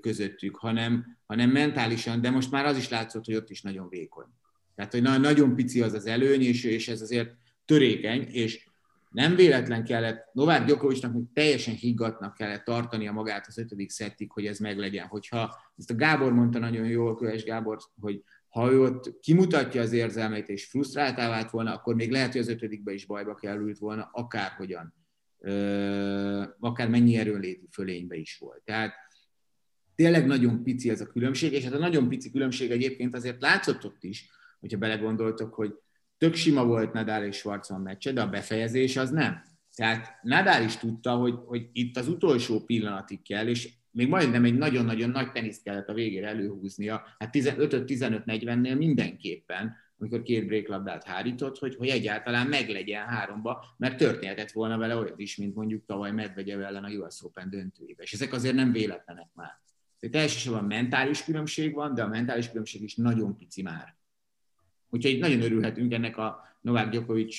közöttük, 0.00 0.56
hanem, 0.56 1.18
hanem 1.26 1.50
mentálisan, 1.50 2.20
de 2.20 2.30
most 2.30 2.50
már 2.50 2.64
az 2.64 2.76
is 2.76 2.88
látszott, 2.88 3.24
hogy 3.24 3.34
ott 3.34 3.50
is 3.50 3.62
nagyon 3.62 3.88
vékony. 3.88 4.26
Tehát, 4.74 4.92
hogy 4.92 5.02
nagyon 5.02 5.54
pici 5.54 5.82
az 5.82 5.92
az 5.92 6.06
előny, 6.06 6.42
és, 6.42 6.64
és 6.64 6.88
ez 6.88 7.00
azért 7.00 7.34
törékeny, 7.64 8.22
és 8.22 8.66
nem 9.10 9.34
véletlen 9.34 9.84
kellett, 9.84 10.28
Novák 10.32 10.66
Gyokovicsnak 10.66 11.12
még 11.12 11.22
teljesen 11.32 11.74
higgatnak 11.74 12.34
kellett 12.34 12.64
tartania 12.64 13.12
magát 13.12 13.46
az 13.46 13.58
ötödik 13.58 13.90
szettig, 13.90 14.30
hogy 14.30 14.46
ez 14.46 14.58
meglegyen. 14.58 15.06
Hogyha, 15.06 15.56
ezt 15.78 15.90
a 15.90 15.94
Gábor 15.94 16.32
mondta 16.32 16.58
nagyon 16.58 16.86
jól, 16.86 17.16
Köves 17.16 17.44
Gábor, 17.44 17.78
hogy 18.00 18.22
ha 18.48 18.72
ő 18.72 18.80
ott 18.80 19.20
kimutatja 19.20 19.80
az 19.80 19.92
érzelmeit 19.92 20.48
és 20.48 20.64
frusztráltá 20.64 21.28
vált 21.28 21.50
volna, 21.50 21.72
akkor 21.72 21.94
még 21.94 22.10
lehet, 22.10 22.32
hogy 22.32 22.40
az 22.40 22.48
ötödikbe 22.48 22.92
is 22.92 23.06
bajba 23.06 23.34
került 23.34 23.78
volna, 23.78 24.10
akárhogyan, 24.12 24.94
akár 26.60 26.88
mennyi 26.88 27.16
erőnléti 27.16 27.68
fölénybe 27.70 28.16
is 28.16 28.38
volt. 28.38 28.62
Tehát 28.64 28.94
tényleg 29.94 30.26
nagyon 30.26 30.62
pici 30.62 30.90
ez 30.90 31.00
a 31.00 31.06
különbség, 31.06 31.52
és 31.52 31.64
hát 31.64 31.72
a 31.72 31.78
nagyon 31.78 32.08
pici 32.08 32.30
különbség 32.30 32.70
egyébként 32.70 33.14
azért 33.14 33.40
látszott 33.40 33.84
ott 33.84 34.02
is, 34.04 34.28
hogyha 34.60 34.78
belegondoltok, 34.78 35.54
hogy 35.54 35.74
tök 36.18 36.34
sima 36.34 36.64
volt 36.64 36.92
Nadal 36.92 37.24
és 37.24 37.36
Schwarzman 37.36 37.80
meccse, 37.80 38.12
de 38.12 38.20
a 38.20 38.28
befejezés 38.28 38.96
az 38.96 39.10
nem. 39.10 39.42
Tehát 39.74 40.18
Nadal 40.22 40.62
is 40.62 40.76
tudta, 40.76 41.14
hogy, 41.14 41.34
hogy 41.46 41.68
itt 41.72 41.96
az 41.96 42.08
utolsó 42.08 42.60
pillanatig 42.60 43.22
kell, 43.22 43.46
és 43.46 43.68
még 43.90 44.08
majdnem 44.08 44.44
egy 44.44 44.58
nagyon-nagyon 44.58 45.10
nagy 45.10 45.32
teniszt 45.32 45.62
kellett 45.62 45.88
a 45.88 45.94
végére 45.94 46.28
előhúznia, 46.28 47.02
hát 47.18 47.30
15-15-40-nél 47.32 48.76
mindenképpen, 48.76 49.76
amikor 49.98 50.22
két 50.22 50.46
bréklabdát 50.46 51.04
hárított, 51.04 51.58
hogy, 51.58 51.74
hogy 51.74 51.88
egyáltalán 51.88 52.46
meglegyen 52.46 53.06
háromba, 53.06 53.64
mert 53.76 53.96
történhetett 53.96 54.50
volna 54.50 54.78
vele 54.78 54.96
olyat 54.96 55.18
is, 55.18 55.36
mint 55.36 55.54
mondjuk 55.54 55.84
tavaly 55.84 56.12
Medvegyev 56.12 56.60
ellen 56.60 56.84
a 56.84 56.88
US 56.88 57.22
Open 57.22 57.50
döntőjébe. 57.50 58.02
És 58.02 58.12
ezek 58.12 58.32
azért 58.32 58.54
nem 58.54 58.72
véletlenek 58.72 59.28
már. 59.34 59.60
Tehát 60.10 60.26
elsősorban 60.26 60.64
mentális 60.64 61.24
különbség 61.24 61.74
van, 61.74 61.94
de 61.94 62.02
a 62.02 62.08
mentális 62.08 62.48
különbség 62.48 62.82
is 62.82 62.94
nagyon 62.94 63.36
pici 63.36 63.62
már. 63.62 63.96
Úgyhogy 64.90 65.18
nagyon 65.18 65.42
örülhetünk 65.42 65.92
ennek 65.92 66.16
a 66.16 66.56
Novák 66.60 66.88
Djokovic 66.88 67.38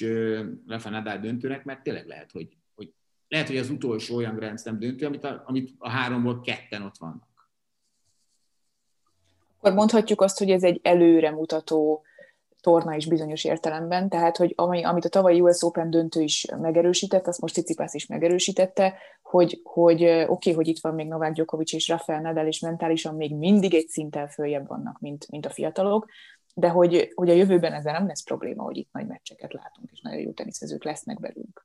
Rafa 0.67 0.89
Nadal 0.89 1.17
döntőnek, 1.17 1.63
mert 1.63 1.83
tényleg 1.83 2.07
lehet, 2.07 2.31
hogy, 2.31 2.57
hogy 2.75 2.93
lehet, 3.27 3.47
hogy 3.47 3.57
az 3.57 3.69
utolsó 3.69 4.15
olyan 4.15 4.35
Grand 4.35 4.59
Slam 4.59 4.79
döntő, 4.79 5.05
amit 5.05 5.23
a, 5.23 5.43
amit 5.45 5.73
a 5.77 5.89
háromból 5.89 6.41
ketten 6.41 6.81
ott 6.81 6.97
vannak. 6.97 7.49
Akkor 9.57 9.73
mondhatjuk 9.73 10.21
azt, 10.21 10.37
hogy 10.37 10.49
ez 10.49 10.63
egy 10.63 10.79
előremutató 10.83 12.03
torna 12.63 12.95
is 12.95 13.07
bizonyos 13.07 13.43
értelemben, 13.43 14.09
tehát 14.09 14.37
hogy 14.37 14.53
ami, 14.55 14.83
amit 14.83 15.05
a 15.05 15.09
tavalyi 15.09 15.41
US 15.41 15.63
Open 15.63 15.89
döntő 15.89 16.21
is 16.21 16.45
megerősített, 16.61 17.27
azt 17.27 17.41
most 17.41 17.53
Cicipász 17.53 17.93
is 17.93 18.05
megerősítette, 18.05 18.93
hogy, 19.21 19.61
hogy 19.63 20.03
oké, 20.03 20.25
okay, 20.27 20.53
hogy 20.53 20.67
itt 20.67 20.79
van 20.79 20.93
még 20.93 21.07
Novák 21.07 21.33
Djokovic 21.33 21.73
és 21.73 21.87
Rafael 21.87 22.21
Nadal, 22.21 22.47
és 22.47 22.59
mentálisan 22.59 23.15
még 23.15 23.35
mindig 23.35 23.73
egy 23.73 23.87
szinten 23.87 24.27
följebb 24.27 24.67
vannak, 24.67 24.99
mint, 24.99 25.27
mint 25.29 25.45
a 25.45 25.49
fiatalok, 25.49 26.07
de 26.53 26.69
hogy, 26.69 27.11
hogy 27.15 27.29
a 27.29 27.33
jövőben 27.33 27.73
ezzel 27.73 27.93
nem 27.93 28.07
lesz 28.07 28.23
probléma, 28.23 28.63
hogy 28.63 28.77
itt 28.77 28.91
nagy 28.91 29.07
meccseket 29.07 29.53
látunk, 29.53 29.89
és 29.91 30.01
nagyon 30.01 30.19
jó 30.19 30.31
teniszezők 30.31 30.83
lesznek 30.83 31.19
belünk. 31.19 31.63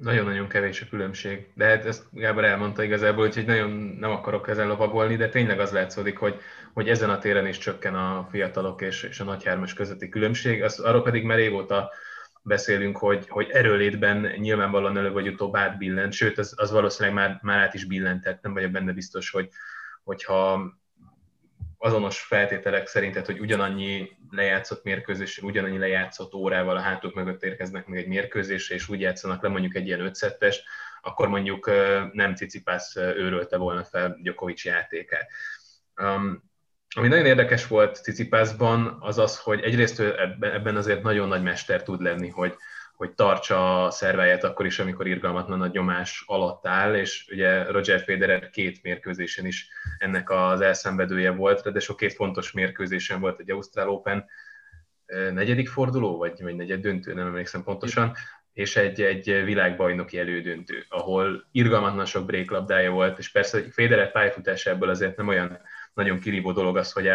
Nagyon-nagyon 0.00 0.48
kevés 0.48 0.80
a 0.80 0.86
különbség. 0.90 1.46
De 1.54 1.64
hát 1.64 1.84
ezt 1.84 2.04
Gábor 2.10 2.44
elmondta 2.44 2.82
igazából, 2.82 3.28
hogy 3.28 3.44
nagyon 3.46 3.70
nem 4.00 4.10
akarok 4.10 4.48
ezen 4.48 4.68
lovagolni, 4.68 5.16
de 5.16 5.28
tényleg 5.28 5.60
az 5.60 5.72
látszódik, 5.72 6.18
hogy, 6.18 6.40
hogy 6.72 6.88
ezen 6.88 7.10
a 7.10 7.18
téren 7.18 7.46
is 7.46 7.58
csökken 7.58 7.94
a 7.94 8.28
fiatalok 8.30 8.80
és, 8.82 9.02
és 9.02 9.20
a 9.20 9.24
nagyhármas 9.24 9.74
közötti 9.74 10.08
különbség. 10.08 10.62
Az, 10.62 10.78
arról 10.78 11.02
pedig 11.02 11.24
már 11.24 11.36
régóta 11.36 11.90
beszélünk, 12.42 12.96
hogy, 12.96 13.28
hogy 13.28 13.50
erőlétben 13.50 14.32
nyilvánvalóan 14.36 14.96
előbb 14.96 15.12
vagy 15.12 15.28
utóbb 15.28 15.56
átbillent, 15.56 16.12
sőt, 16.12 16.38
az, 16.38 16.54
az 16.56 16.70
valószínűleg 16.70 17.16
már, 17.16 17.38
már 17.42 17.58
át 17.58 17.74
is 17.74 17.84
billentett, 17.84 18.42
nem 18.42 18.52
vagyok 18.52 18.70
benne 18.70 18.92
biztos, 18.92 19.30
hogy, 19.30 19.48
hogyha 20.04 20.72
azonos 21.78 22.20
feltételek 22.20 22.86
szerint, 22.86 23.12
tehát, 23.12 23.26
hogy 23.26 23.40
ugyanannyi 23.40 24.10
lejátszott 24.30 24.84
mérkőzés, 24.84 25.38
ugyanannyi 25.38 25.78
lejátszott 25.78 26.34
órával 26.34 26.76
a 26.76 26.80
hátuk 26.80 27.14
mögött 27.14 27.42
érkeznek 27.42 27.86
meg 27.86 27.98
egy 27.98 28.06
mérkőzésre, 28.06 28.74
és 28.74 28.88
úgy 28.88 29.00
játszanak 29.00 29.42
le 29.42 29.48
mondjuk 29.48 29.74
egy 29.74 29.86
ilyen 29.86 30.00
ötszettes, 30.00 30.62
akkor 31.02 31.28
mondjuk 31.28 31.70
nem 32.12 32.34
Cicipász 32.34 32.96
őrölte 32.96 33.56
volna 33.56 33.84
fel 33.84 34.18
Gyokovics 34.22 34.64
játékát. 34.64 35.30
Um, 36.02 36.46
ami 36.96 37.08
nagyon 37.08 37.26
érdekes 37.26 37.66
volt 37.66 38.02
Cicipászban, 38.02 38.96
az 39.00 39.18
az, 39.18 39.38
hogy 39.38 39.60
egyrészt 39.60 40.00
ebben 40.40 40.76
azért 40.76 41.02
nagyon 41.02 41.28
nagy 41.28 41.42
mester 41.42 41.82
tud 41.82 42.00
lenni, 42.00 42.28
hogy, 42.28 42.56
hogy 42.98 43.14
tartsa 43.14 43.84
a 43.84 43.90
szerváját 43.90 44.44
akkor 44.44 44.66
is, 44.66 44.78
amikor 44.78 45.06
irgalmatlan 45.06 45.58
nagy 45.58 45.72
nyomás 45.72 46.24
alatt 46.26 46.66
áll, 46.66 46.94
és 46.94 47.28
ugye 47.30 47.70
Roger 47.70 48.00
Federer 48.00 48.50
két 48.50 48.82
mérkőzésen 48.82 49.46
is 49.46 49.68
ennek 49.98 50.30
az 50.30 50.60
elszenvedője 50.60 51.30
volt, 51.30 51.72
de 51.72 51.80
sok 51.80 51.96
két 51.96 52.12
fontos 52.12 52.52
mérkőzésen 52.52 53.20
volt 53.20 53.40
egy 53.40 53.50
Ausztrál 53.50 53.88
Open 53.88 54.24
negyedik 55.32 55.68
forduló, 55.68 56.16
vagy, 56.16 56.42
vagy 56.42 56.56
negyed 56.56 56.80
döntő, 56.80 57.14
nem 57.14 57.26
emlékszem 57.26 57.62
pontosan, 57.62 58.12
és 58.52 58.76
egy, 58.76 59.02
egy 59.02 59.44
világbajnoki 59.44 60.18
elődöntő, 60.18 60.84
ahol 60.88 61.48
irgalmatlan 61.52 62.04
sok 62.04 62.26
bréklabdája 62.26 62.90
volt, 62.90 63.18
és 63.18 63.30
persze 63.30 63.62
Federer 63.70 64.12
pályafutásából 64.12 64.88
azért 64.88 65.16
nem 65.16 65.28
olyan 65.28 65.58
nagyon 65.94 66.18
kirívó 66.18 66.52
dolog 66.52 66.76
az, 66.76 66.92
hogy 66.92 67.06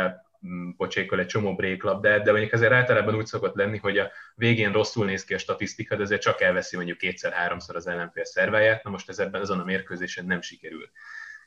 pocsékol 0.78 1.20
egy 1.20 1.26
csomó 1.26 1.56
bréklabdát, 1.56 2.24
de 2.24 2.32
mondjuk 2.32 2.54
azért 2.54 2.72
általában 2.72 3.16
úgy 3.16 3.26
szokott 3.26 3.56
lenni, 3.56 3.78
hogy 3.78 3.98
a 3.98 4.12
végén 4.36 4.72
rosszul 4.72 5.06
néz 5.06 5.24
ki 5.24 5.34
a 5.34 5.38
statisztika, 5.38 5.96
de 5.96 6.02
azért 6.02 6.22
csak 6.22 6.42
elveszi 6.42 6.76
mondjuk 6.76 6.98
kétszer-háromszor 6.98 7.76
az 7.76 7.88
ellenfél 7.88 8.26
szerváját, 8.26 8.84
na 8.84 8.90
most 8.90 9.10
ez 9.10 9.20
ebben 9.20 9.42
azon 9.42 9.60
a 9.60 9.64
mérkőzésen 9.64 10.26
nem 10.26 10.42
sikerül. 10.42 10.90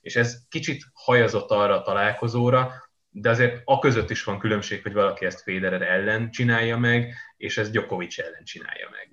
És 0.01 0.17
ez 0.17 0.39
kicsit 0.49 0.85
hajazott 0.93 1.51
arra 1.51 1.75
a 1.75 1.83
találkozóra, 1.83 2.73
de 3.11 3.31
azért 3.31 3.61
a 3.65 3.79
között 3.79 4.11
is 4.11 4.25
van 4.25 4.39
különbség, 4.39 4.83
hogy 4.83 4.93
valaki 4.93 5.25
ezt 5.25 5.43
Federer 5.43 5.83
ellen 5.83 6.31
csinálja 6.31 6.79
meg, 6.79 7.15
és 7.37 7.59
ez 7.59 7.71
Djokovic 7.71 8.19
ellen 8.19 8.45
csinálja 8.45 8.89
meg. 8.91 9.11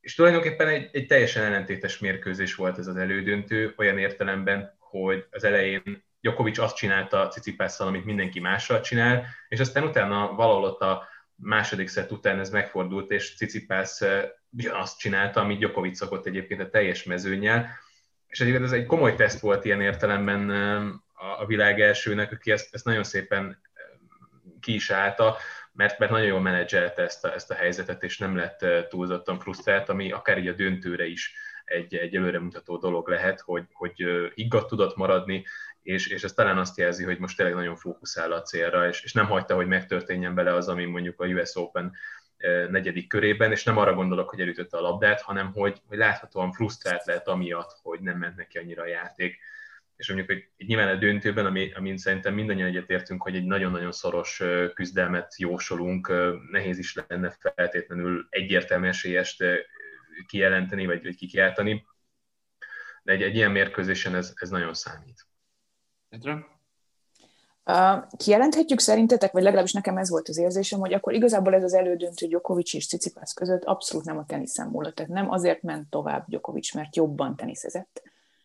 És 0.00 0.14
tulajdonképpen 0.14 0.68
egy, 0.68 0.88
egy 0.92 1.06
teljesen 1.06 1.44
ellentétes 1.44 1.98
mérkőzés 1.98 2.54
volt 2.54 2.78
ez 2.78 2.86
az 2.86 2.96
elődöntő, 2.96 3.74
olyan 3.76 3.98
értelemben, 3.98 4.76
hogy 4.78 5.26
az 5.30 5.44
elején 5.44 6.04
Jokovic 6.24 6.58
azt 6.58 6.76
csinálta 6.76 7.28
Cicipásszal, 7.28 7.86
amit 7.86 8.04
mindenki 8.04 8.40
mással 8.40 8.80
csinál, 8.80 9.26
és 9.48 9.60
aztán 9.60 9.84
utána 9.84 10.32
valahol 10.32 10.64
ott 10.64 10.80
a 10.80 11.08
második 11.34 11.88
szett 11.88 12.12
után 12.12 12.38
ez 12.38 12.50
megfordult, 12.50 13.10
és 13.10 13.36
Cicipász 13.36 14.02
azt 14.70 14.98
csinálta, 14.98 15.40
amit 15.40 15.60
Jokovic 15.60 15.96
szokott 15.96 16.26
egyébként 16.26 16.60
a 16.60 16.70
teljes 16.70 17.02
mezőnyel, 17.02 17.68
és 18.26 18.40
egyébként 18.40 18.64
ez 18.64 18.72
egy 18.72 18.86
komoly 18.86 19.14
teszt 19.14 19.40
volt 19.40 19.64
ilyen 19.64 19.80
értelemben 19.80 20.50
a 21.38 21.46
világ 21.46 21.80
elsőnek, 21.80 22.32
aki 22.32 22.50
ezt, 22.50 22.74
ezt 22.74 22.84
nagyon 22.84 23.04
szépen 23.04 23.60
ki 24.60 24.74
is 24.74 24.90
állta, 24.90 25.36
mert, 25.72 25.98
mert 25.98 26.10
nagyon 26.10 26.26
jól 26.26 26.40
menedzselte 26.40 27.02
ezt 27.02 27.24
a, 27.24 27.34
ezt 27.34 27.50
a 27.50 27.54
helyzetet, 27.54 28.02
és 28.02 28.18
nem 28.18 28.36
lett 28.36 28.66
túlzottan 28.88 29.38
frusztrált, 29.38 29.88
ami 29.88 30.12
akár 30.12 30.38
így 30.38 30.48
a 30.48 30.52
döntőre 30.52 31.06
is 31.06 31.34
egy, 31.64 31.94
egy 31.94 32.16
előremutató 32.16 32.76
dolog 32.76 33.08
lehet, 33.08 33.40
hogy, 33.40 33.64
hogy 33.72 34.04
higgadt 34.34 34.68
tudott 34.68 34.96
maradni, 34.96 35.44
és, 35.84 36.06
és 36.06 36.24
ez 36.24 36.32
talán 36.32 36.58
azt 36.58 36.76
jelzi, 36.76 37.04
hogy 37.04 37.18
most 37.18 37.36
tényleg 37.36 37.54
nagyon 37.54 37.76
fókuszál 37.76 38.32
a 38.32 38.42
célra, 38.42 38.88
és, 38.88 39.02
és 39.02 39.12
nem 39.12 39.26
hagyta, 39.26 39.54
hogy 39.54 39.66
megtörténjen 39.66 40.34
bele 40.34 40.54
az, 40.54 40.68
ami 40.68 40.84
mondjuk 40.84 41.20
a 41.20 41.26
US 41.26 41.56
Open 41.56 41.92
negyedik 42.70 43.08
körében, 43.08 43.50
és 43.50 43.64
nem 43.64 43.76
arra 43.76 43.94
gondolok, 43.94 44.28
hogy 44.30 44.40
elütötte 44.40 44.76
a 44.76 44.80
labdát, 44.80 45.20
hanem 45.20 45.52
hogy, 45.52 45.80
hogy 45.86 45.98
láthatóan 45.98 46.52
frusztrált 46.52 47.04
lehet 47.04 47.28
amiatt, 47.28 47.78
hogy 47.82 48.00
nem 48.00 48.18
ment 48.18 48.36
neki 48.36 48.58
annyira 48.58 48.82
a 48.82 48.86
játék. 48.86 49.38
És 49.96 50.08
mondjuk, 50.08 50.28
hogy 50.28 50.66
nyilván 50.66 50.88
a 50.88 50.98
döntőben, 50.98 51.46
ami, 51.46 51.72
amin 51.72 51.96
szerintem 51.96 52.34
mindannyian 52.34 52.68
egyetértünk, 52.68 53.22
hogy 53.22 53.36
egy 53.36 53.44
nagyon-nagyon 53.44 53.92
szoros 53.92 54.42
küzdelmet 54.74 55.38
jósolunk, 55.38 56.12
nehéz 56.50 56.78
is 56.78 56.94
lenne 56.94 57.36
feltétlenül 57.54 58.26
egyértelmű 58.30 58.86
esélyest 58.86 59.44
kijelenteni, 60.26 60.86
vagy, 60.86 61.02
vagy 61.02 61.16
kikiáltani, 61.16 61.86
de 63.02 63.12
egy, 63.12 63.22
egy 63.22 63.34
ilyen 63.34 63.50
mérkőzésen 63.50 64.14
ez, 64.14 64.32
ez 64.34 64.50
nagyon 64.50 64.74
számít. 64.74 65.26
Petra? 66.14 66.46
Kijelenthetjük 68.16 68.80
szerintetek, 68.80 69.32
vagy 69.32 69.42
legalábbis 69.42 69.72
nekem 69.72 69.96
ez 69.96 70.10
volt 70.10 70.28
az 70.28 70.38
érzésem, 70.38 70.80
hogy 70.80 70.92
akkor 70.92 71.12
igazából 71.12 71.54
ez 71.54 71.62
az 71.62 71.74
elődöntő 71.74 72.26
Djokovic 72.26 72.74
és 72.74 72.86
Cicipász 72.88 73.32
között 73.32 73.64
abszolút 73.64 74.06
nem 74.06 74.18
a 74.18 74.24
teniszen 74.26 74.68
múlott. 74.68 74.94
Tehát 74.94 75.12
nem 75.12 75.30
azért 75.30 75.62
ment 75.62 75.90
tovább 75.90 76.24
Djokovic, 76.28 76.74
mert 76.74 76.96
jobban 76.96 77.36
teniszezett. 77.36 78.02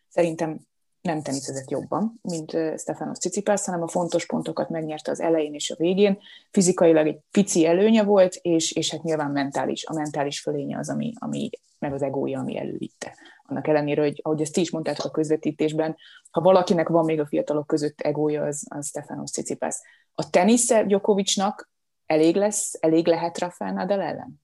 Szerintem 0.10 0.60
nem 1.02 1.22
teniszezett 1.22 1.70
jobban, 1.70 2.20
mint 2.22 2.58
Stefanos 2.78 3.18
Cicipász, 3.18 3.66
hanem 3.66 3.82
a 3.82 3.88
fontos 3.88 4.26
pontokat 4.26 4.70
megnyerte 4.70 5.12
az 5.12 5.20
elején 5.20 5.54
és 5.54 5.72
a 5.72 5.76
végén. 5.76 6.20
Fizikailag 6.52 7.08
egy 7.08 7.20
pici 7.32 7.66
előnye 7.66 8.04
volt, 8.04 8.36
és, 8.42 8.72
és 8.72 8.92
hát 8.92 9.04
nyilván 9.04 9.32
mentális, 9.32 9.86
a 9.86 9.94
mentális 9.94 10.40
fölénye 10.40 10.78
az, 10.78 10.90
ami, 10.90 11.14
ami 11.16 11.50
meg 11.80 11.94
az 11.94 12.02
egója, 12.02 12.40
ami 12.40 12.58
elővitte 12.58 13.16
annak 13.50 13.68
ellenére, 13.68 14.02
hogy 14.02 14.20
ahogy 14.24 14.42
ezt 14.42 14.54
ti 14.54 14.62
is 14.62 14.72
mondtátok 14.72 15.06
a 15.06 15.12
közvetítésben, 15.12 15.96
ha 16.32 16.42
valakinek 16.42 16.88
van 16.88 17.06
még 17.06 17.20
a 17.20 17.28
fiatalok 17.28 17.68
között 17.68 18.00
egója, 18.00 18.44
az, 18.44 18.66
az 18.70 18.88
Stefanos 18.88 19.30
Tsitsipas. 19.30 19.76
A 20.14 20.30
tenisze 20.30 20.84
Djokovicnak 20.84 21.72
elég 22.06 22.36
lesz, 22.36 22.78
elég 22.80 23.08
lehet 23.08 23.40
Rafael 23.40 23.74
Nadal 23.74 24.02
ellen? 24.02 24.42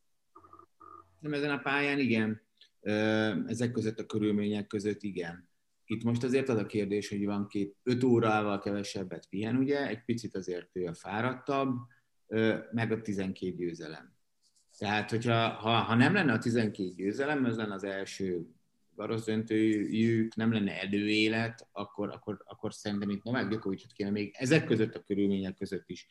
Nem 1.20 1.34
ezen 1.34 1.52
a 1.52 1.58
pályán 1.58 2.00
igen. 2.00 2.42
Ezek 3.48 3.72
között 3.72 4.00
a 4.00 4.06
körülmények 4.06 4.68
között 4.68 5.02
igen. 5.02 5.50
Itt 5.86 6.04
most 6.04 6.24
azért 6.24 6.50
az 6.50 6.58
a 6.58 6.66
kérdés, 6.66 7.10
hogy 7.10 7.26
van 7.26 7.48
két, 7.48 7.76
öt 7.84 8.04
órával 8.04 8.60
kevesebbet 8.60 9.26
pihen, 9.30 9.56
ugye, 9.56 9.88
egy 9.88 10.04
picit 10.04 10.36
azért 10.36 10.70
ő 10.74 10.86
a 10.86 10.94
fáradtabb, 10.94 11.78
meg 12.72 12.92
a 12.92 13.02
12 13.02 13.56
győzelem. 13.56 14.14
Tehát, 14.78 15.10
hogyha 15.10 15.50
ha, 15.50 15.70
ha 15.70 15.96
nem 15.96 16.14
lenne 16.14 16.34
a 16.34 16.38
12 16.38 16.94
győzelem, 16.96 17.46
ez 17.46 17.56
lenne 17.56 17.74
az 17.74 17.84
első 17.84 18.46
Garosz 18.96 19.26
döntőjük, 19.26 20.36
nem 20.36 20.54
lenne 20.54 20.82
előélet, 20.82 21.68
akkor, 21.72 22.10
akkor, 22.10 22.44
akkor 22.46 22.74
szerintem 22.74 23.10
itt 23.10 23.24
Novák 23.24 23.50
Gyokovicsot 23.50 23.92
kéne 23.92 24.10
még 24.10 24.36
ezek 24.38 24.66
között 24.66 24.96
a 24.96 25.04
körülmények 25.04 25.56
között 25.56 25.90
is 25.90 26.08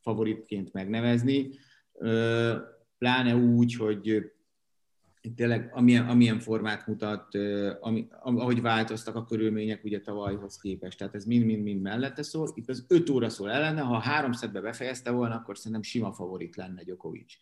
favoritként 0.00 0.72
megnevezni, 0.72 1.50
pláne 2.98 3.36
úgy, 3.36 3.74
hogy 3.74 4.32
tényleg 5.34 5.70
amilyen, 5.72 6.08
amilyen 6.08 6.38
formát 6.38 6.86
mutat, 6.86 7.34
ami, 7.80 8.08
ahogy 8.20 8.60
változtak 8.60 9.14
a 9.14 9.24
körülmények 9.24 9.84
ugye 9.84 10.00
tavalyhoz 10.00 10.60
képest. 10.60 10.98
Tehát 10.98 11.14
ez 11.14 11.24
mind-mind-mind 11.24 11.80
mellette 11.80 12.22
szól. 12.22 12.52
Itt 12.54 12.68
az 12.68 12.84
öt 12.88 13.10
óra 13.10 13.28
szól 13.28 13.50
ellene, 13.50 13.80
ha 13.80 13.98
három 13.98 14.32
szedbe 14.32 14.60
befejezte 14.60 15.10
volna, 15.10 15.34
akkor 15.34 15.56
szerintem 15.56 15.82
sima 15.82 16.12
favorit 16.12 16.56
lenne 16.56 16.82
Djokovic. 16.82 17.34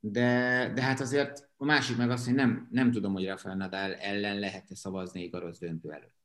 De, 0.00 0.70
de 0.74 0.82
hát 0.82 1.00
azért 1.00 1.48
a 1.56 1.64
másik 1.64 1.96
meg 1.96 2.10
az, 2.10 2.24
hogy 2.24 2.34
nem, 2.34 2.68
nem 2.70 2.90
tudom, 2.90 3.12
hogy 3.12 3.26
Rafael 3.26 3.56
Nadal 3.56 3.94
ellen 3.94 4.38
lehet-e 4.38 4.74
szavazni 4.74 5.22
egy 5.22 5.30
garosz 5.30 5.58
döntő 5.58 5.90
előtt. 5.90 6.16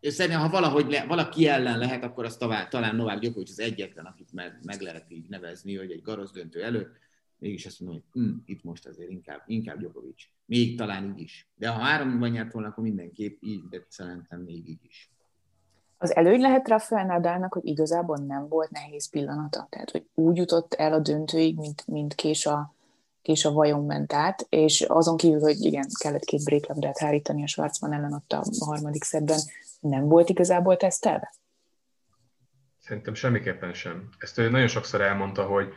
És 0.00 0.12
szerintem, 0.12 0.40
ha 0.40 0.48
valahogy 0.48 0.90
le, 0.90 1.06
valaki 1.06 1.46
ellen 1.46 1.78
lehet, 1.78 2.04
akkor 2.04 2.24
az 2.24 2.36
talán, 2.36 2.68
talán 2.70 2.96
Novák 2.96 3.18
Djokovic 3.18 3.50
az 3.50 3.60
egyetlen, 3.60 4.04
akit 4.04 4.32
meg, 4.32 4.58
meg 4.62 4.80
lehet 4.80 5.10
így 5.10 5.28
nevezni, 5.28 5.76
hogy 5.76 5.90
egy 5.90 6.02
garosz 6.02 6.32
döntő 6.32 6.62
előtt 6.62 6.98
mégis 7.40 7.66
azt 7.66 7.80
mondom, 7.80 8.02
hogy 8.02 8.22
hm, 8.22 8.36
itt 8.44 8.62
most 8.62 8.86
azért 8.86 9.10
inkább, 9.10 9.42
inkább 9.46 9.78
Djokovic. 9.78 10.22
Még 10.44 10.76
talán 10.76 11.10
így 11.10 11.20
is. 11.20 11.50
De 11.54 11.68
ha 11.68 11.78
háromban 11.78 12.30
nyert 12.30 12.52
volna, 12.52 12.68
akkor 12.68 12.84
mindenképp 12.84 13.42
így, 13.42 13.68
de 13.68 13.86
szerintem 13.88 14.40
még 14.40 14.68
így 14.68 14.84
is. 14.84 15.10
Az 16.02 16.16
előny 16.16 16.40
lehet 16.40 16.68
Rafael 16.68 17.04
Nadalnak, 17.04 17.52
hogy 17.52 17.66
igazából 17.66 18.16
nem 18.16 18.48
volt 18.48 18.70
nehéz 18.70 19.10
pillanata. 19.10 19.66
Tehát, 19.70 19.90
hogy 19.90 20.06
úgy 20.14 20.36
jutott 20.36 20.74
el 20.74 20.92
a 20.92 20.98
döntőig, 20.98 21.56
mint, 21.56 21.86
mint 21.86 22.14
kés, 22.14 22.46
a, 22.46 22.74
kés 23.22 23.44
a 23.44 23.52
vajon 23.52 23.84
ment 23.84 24.12
át, 24.12 24.46
és 24.48 24.80
azon 24.80 25.16
kívül, 25.16 25.40
hogy 25.40 25.60
igen, 25.60 25.86
kellett 26.00 26.24
két 26.24 26.44
bréklabdát 26.44 26.98
hárítani 26.98 27.42
a 27.42 27.46
Schwarzman 27.46 27.92
ellen 27.92 28.12
ott 28.12 28.32
a 28.32 28.44
harmadik 28.66 29.04
szedben, 29.04 29.38
nem 29.80 30.08
volt 30.08 30.28
igazából 30.28 30.76
tesztelve? 30.76 31.34
Szerintem 32.78 33.14
semmiképpen 33.14 33.72
sem. 33.72 34.08
Ezt 34.18 34.38
ő 34.38 34.50
nagyon 34.50 34.68
sokszor 34.68 35.00
elmondta, 35.00 35.46
hogy 35.46 35.72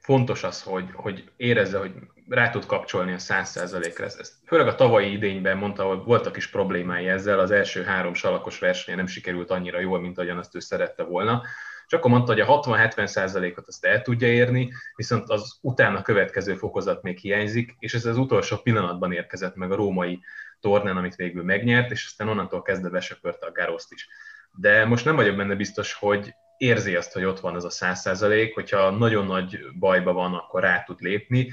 fontos 0.00 0.44
az, 0.44 0.62
hogy, 0.62 0.90
hogy 0.92 1.30
érezze, 1.36 1.78
hogy 1.78 1.92
rá 2.28 2.50
tud 2.50 2.66
kapcsolni 2.66 3.12
a 3.12 3.18
száz 3.18 3.48
százalékra. 3.50 4.04
Ezt 4.04 4.34
főleg 4.46 4.66
a 4.66 4.74
tavalyi 4.74 5.12
idényben 5.12 5.56
mondta, 5.56 5.84
hogy 5.84 6.02
voltak 6.04 6.36
is 6.36 6.50
problémái 6.50 7.08
ezzel, 7.08 7.38
az 7.38 7.50
első 7.50 7.82
három 7.82 8.14
salakos 8.14 8.58
versenye 8.58 8.96
nem 8.96 9.06
sikerült 9.06 9.50
annyira 9.50 9.80
jól, 9.80 10.00
mint 10.00 10.18
ahogyan 10.18 10.38
azt 10.38 10.54
ő 10.54 10.58
szerette 10.58 11.02
volna. 11.02 11.42
És 11.86 11.94
akkor 11.94 12.10
mondta, 12.10 12.32
hogy 12.32 12.40
a 12.40 12.60
60-70 12.60 13.06
százalékot 13.06 13.66
azt 13.66 13.84
el 13.84 14.02
tudja 14.02 14.28
érni, 14.28 14.72
viszont 14.96 15.28
az 15.28 15.58
utána 15.60 16.02
következő 16.02 16.54
fokozat 16.54 17.02
még 17.02 17.18
hiányzik, 17.18 17.74
és 17.78 17.94
ez 17.94 18.04
az 18.04 18.16
utolsó 18.16 18.56
pillanatban 18.56 19.12
érkezett 19.12 19.54
meg 19.54 19.72
a 19.72 19.76
római 19.76 20.20
tornán, 20.60 20.96
amit 20.96 21.14
végül 21.14 21.44
megnyert, 21.44 21.90
és 21.90 22.06
aztán 22.06 22.28
onnantól 22.28 22.62
kezdve 22.62 22.88
besöpörte 22.88 23.46
a 23.46 23.52
Garoszt 23.52 23.92
is. 23.92 24.08
De 24.52 24.84
most 24.84 25.04
nem 25.04 25.16
vagyok 25.16 25.36
benne 25.36 25.54
biztos, 25.54 25.92
hogy 25.92 26.34
érzi 26.58 26.96
azt, 26.96 27.12
hogy 27.12 27.24
ott 27.24 27.40
van 27.40 27.56
ez 27.56 27.64
a 27.64 27.70
száz 27.70 28.00
százalék, 28.00 28.54
hogyha 28.54 28.90
nagyon 28.90 29.26
nagy 29.26 29.58
bajba 29.78 30.12
van, 30.12 30.34
akkor 30.34 30.62
rá 30.62 30.82
tud 30.82 31.00
lépni. 31.00 31.52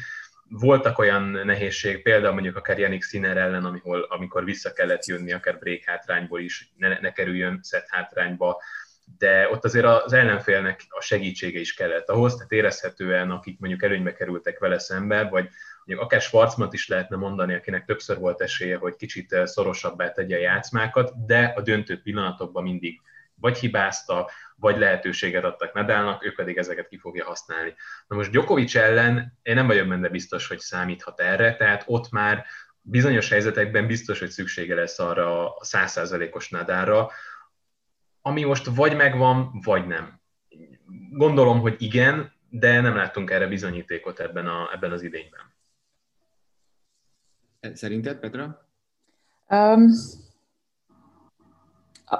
Voltak 0.49 0.99
olyan 0.99 1.23
nehézség, 1.23 2.01
például 2.01 2.33
mondjuk 2.33 2.55
akár 2.55 2.79
Janik 2.79 3.03
Sziner 3.03 3.37
ellen, 3.37 3.65
amikor, 3.65 4.05
amikor 4.09 4.43
vissza 4.43 4.73
kellett 4.73 5.05
jönni, 5.05 5.31
akár 5.31 5.59
break 5.59 5.83
hátrányból 5.83 6.39
is, 6.39 6.73
ne, 6.77 6.99
ne 6.99 7.11
kerüljön 7.11 7.59
set 7.63 7.85
hátrányba, 7.89 8.61
de 9.17 9.49
ott 9.49 9.63
azért 9.63 9.85
az 9.85 10.13
ellenfélnek 10.13 10.85
a 10.89 11.01
segítsége 11.01 11.59
is 11.59 11.73
kellett 11.73 12.09
ahhoz, 12.09 12.35
tehát 12.35 12.51
érezhetően, 12.51 13.31
akik 13.31 13.59
mondjuk 13.59 13.83
előnybe 13.83 14.13
kerültek 14.13 14.59
vele 14.59 14.79
szembe, 14.79 15.23
vagy 15.23 15.49
mondjuk 15.85 16.07
akár 16.07 16.21
Schwarzmat 16.21 16.73
is 16.73 16.87
lehetne 16.87 17.15
mondani, 17.15 17.53
akinek 17.53 17.85
többször 17.85 18.17
volt 18.17 18.41
esélye, 18.41 18.77
hogy 18.77 18.95
kicsit 18.95 19.35
szorosabbá 19.43 20.11
tegye 20.11 20.35
a 20.35 20.39
játszmákat, 20.39 21.25
de 21.25 21.53
a 21.55 21.61
döntő 21.61 22.01
pillanatokban 22.01 22.63
mindig 22.63 23.01
vagy 23.35 23.57
hibázta, 23.57 24.29
vagy 24.55 24.77
lehetőséget 24.77 25.43
adtak 25.43 25.73
Nadalnak, 25.73 26.25
ő 26.25 26.33
pedig 26.33 26.57
ezeket 26.57 26.87
ki 26.87 26.97
fogja 26.97 27.25
használni. 27.25 27.73
Na 28.07 28.15
most 28.15 28.31
Djokovic 28.31 28.75
ellen 28.75 29.39
én 29.41 29.55
nem 29.55 29.67
vagyok 29.67 29.87
benne 29.87 30.09
biztos, 30.09 30.47
hogy 30.47 30.59
számíthat 30.59 31.19
erre, 31.19 31.55
tehát 31.55 31.83
ott 31.87 32.09
már 32.11 32.45
bizonyos 32.81 33.29
helyzetekben 33.29 33.87
biztos, 33.87 34.19
hogy 34.19 34.29
szüksége 34.29 34.75
lesz 34.75 34.99
arra 34.99 35.55
a 35.55 35.63
százszázalékos 35.63 36.49
Nadalra, 36.49 37.09
ami 38.21 38.43
most 38.43 38.65
vagy 38.65 38.95
megvan, 38.95 39.59
vagy 39.63 39.87
nem. 39.87 40.21
Gondolom, 41.11 41.59
hogy 41.59 41.75
igen, 41.77 42.33
de 42.49 42.81
nem 42.81 42.95
láttunk 42.95 43.29
erre 43.29 43.47
bizonyítékot 43.47 44.19
ebben, 44.19 44.47
a, 44.47 44.73
ebben 44.73 44.91
az 44.91 45.01
idényben. 45.01 45.53
Szerinted, 47.73 48.19
Petra? 48.19 48.69
Um, 49.47 49.89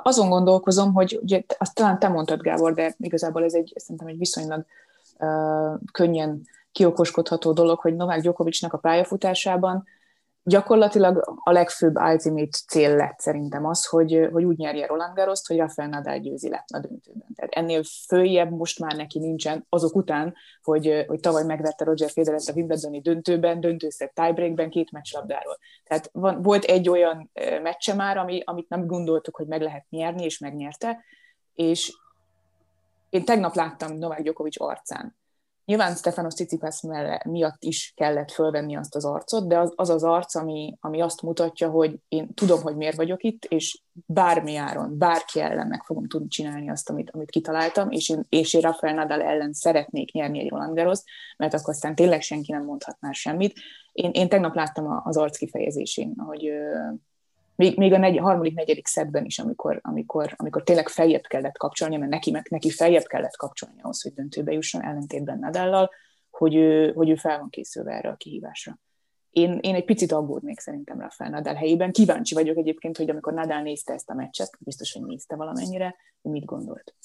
azon 0.04 0.30
gondolkozom, 0.30 0.94
hogy 0.94 1.20
ugye, 1.22 1.42
azt 1.58 1.76
talán 1.76 2.00
te 2.00 2.08
mondtad, 2.08 2.42
Gábor, 2.42 2.74
de 2.74 2.96
igazából 2.98 3.44
ez 3.44 3.54
egy, 3.54 3.74
szerintem 3.76 4.08
egy 4.08 4.18
viszonylag 4.18 4.66
uh, 5.20 5.80
könnyen 5.92 6.42
kiokoskodható 6.72 7.54
dolog, 7.54 7.80
hogy 7.80 7.96
Novák 7.96 8.22
Gyokovicsnak 8.22 8.74
a 8.74 8.78
pályafutásában 8.78 9.86
gyakorlatilag 10.48 11.40
a 11.44 11.52
legfőbb 11.52 11.98
ultimate 12.00 12.58
cél 12.68 12.96
lett 12.96 13.20
szerintem 13.20 13.66
az, 13.66 13.86
hogy, 13.86 14.30
hogy 14.32 14.44
úgy 14.44 14.58
nyerje 14.58 14.86
Roland 14.86 15.16
Garros-t, 15.16 15.48
hogy 15.48 15.58
Rafael 15.58 15.90
Nadal 15.90 16.18
győzi 16.18 16.50
le 16.50 16.66
a 16.74 16.80
döntőben. 16.80 17.28
Tehát 17.36 17.54
ennél 17.54 17.84
följebb 18.08 18.52
most 18.52 18.80
már 18.80 18.96
neki 18.96 19.20
nincsen, 19.20 19.66
azok 19.70 19.96
után, 19.96 20.36
hogy, 20.64 21.04
hogy 21.08 21.20
tavaly 21.20 21.44
megvette 21.44 21.84
Roger 21.84 22.10
federer 22.10 22.40
a 22.48 22.52
Wimbledoni 22.56 23.02
döntőben, 23.02 23.60
döntőszett 23.60 24.14
tiebreakben 24.14 24.70
két 24.70 24.92
meccslabdáról. 24.92 25.58
Tehát 25.84 26.10
van, 26.14 26.42
volt 26.42 26.64
egy 26.64 26.90
olyan 26.90 27.32
meccse 27.62 27.94
már, 27.94 28.18
ami, 28.18 28.42
amit 28.46 28.70
nem 28.70 28.88
gondoltuk, 28.88 29.36
hogy 29.36 29.48
meg 29.48 29.62
lehet 29.62 29.86
nyerni, 29.90 30.24
és 30.24 30.40
megnyerte, 30.40 31.04
és 31.54 31.94
én 33.10 33.26
tegnap 33.26 33.56
láttam 33.56 33.98
Novák 33.98 34.22
Djokovic 34.22 34.62
arcán, 34.62 35.16
Nyilván 35.66 35.96
Stefanos 35.96 36.34
Tsitsipas 36.34 36.82
miatt 37.26 37.64
is 37.64 37.94
kellett 37.96 38.32
fölvenni 38.32 38.76
azt 38.76 38.96
az 38.96 39.06
arcot, 39.06 39.48
de 39.48 39.60
az 39.60 39.74
az, 39.76 39.90
az 39.90 40.04
arc, 40.04 40.36
ami, 40.36 40.78
ami 40.80 41.02
azt 41.02 41.22
mutatja, 41.22 41.70
hogy 41.70 41.96
én 42.08 42.34
tudom, 42.34 42.62
hogy 42.62 42.76
miért 42.76 42.96
vagyok 42.96 43.24
itt, 43.24 43.46
és 43.46 43.82
bármi 44.06 44.56
áron, 44.56 44.98
bárki 44.98 45.40
ellen 45.40 45.68
meg 45.68 45.84
fogom 45.84 46.08
tudni 46.08 46.28
csinálni 46.28 46.70
azt, 46.70 46.90
amit, 46.90 47.12
amit 47.12 47.30
kitaláltam, 47.30 47.92
és 47.92 48.10
én, 48.10 48.26
és 48.30 48.54
én 48.54 48.62
Rafael 48.62 48.94
Nadal 48.94 49.22
ellen 49.22 49.54
szeretnék 49.54 50.12
nyerni 50.12 50.40
egy 50.40 50.50
Roland 50.50 50.76
mert 51.38 51.54
akkor 51.54 51.74
aztán 51.74 51.96
tényleg 51.96 52.22
senki 52.22 52.52
nem 52.52 52.64
mondhat 52.64 52.98
már 53.00 53.14
semmit. 53.14 53.60
Én, 53.92 54.12
én 54.14 54.30
tegnap 54.30 54.56
láttam 54.56 55.02
az 55.04 55.18
arc 55.18 55.38
kifejezésén, 55.38 56.14
hogy 56.18 56.50
még, 57.56 57.78
még 57.78 57.94
a 57.94 57.98
negy, 57.98 58.18
harmadik, 58.18 58.54
negyedik 58.54 58.88
szedben 58.88 59.26
is, 59.26 59.40
amikor, 59.40 59.80
amikor, 59.84 60.34
amikor 60.36 60.64
tényleg 60.64 60.88
feljebb 60.88 61.22
kellett 61.28 61.58
kapcsolni, 61.58 61.98
mert 61.98 62.12
neki, 62.12 62.38
neki 62.50 62.70
feljebb 62.70 63.04
kellett 63.04 63.36
kapcsolni 63.36 63.82
ahhoz, 63.82 64.02
hogy 64.02 64.14
döntőbe 64.14 64.52
jusson, 64.52 64.84
ellentétben 64.84 65.40
Nadallal, 65.40 65.92
hogy 66.30 66.56
ő, 66.56 66.92
hogy 66.94 67.10
ő 67.10 67.16
fel 67.16 67.40
van 67.40 67.50
készülve 67.50 67.92
erre 67.92 68.10
a 68.10 68.16
kihívásra. 68.16 68.80
Én, 69.30 69.60
én 69.62 69.76
egy 69.76 69.86
picit 69.86 70.12
aggódnék 70.12 70.60
szerintem 70.60 71.00
Rafael 71.00 71.30
Nadal 71.30 71.54
helyében. 71.54 71.92
Kíváncsi 71.92 72.34
vagyok 72.34 72.58
egyébként, 72.58 72.98
hogy 72.98 73.10
amikor 73.10 73.34
Nadal 73.34 73.62
nézte 73.62 73.94
ezt 73.94 74.10
a 74.10 74.14
meccset, 74.14 74.58
biztos, 74.60 74.94
hogy 74.94 75.02
nézte 75.02 75.36
valamennyire, 75.36 75.96
hogy 76.22 76.32
mit 76.32 76.46
gondolt. 76.46 76.96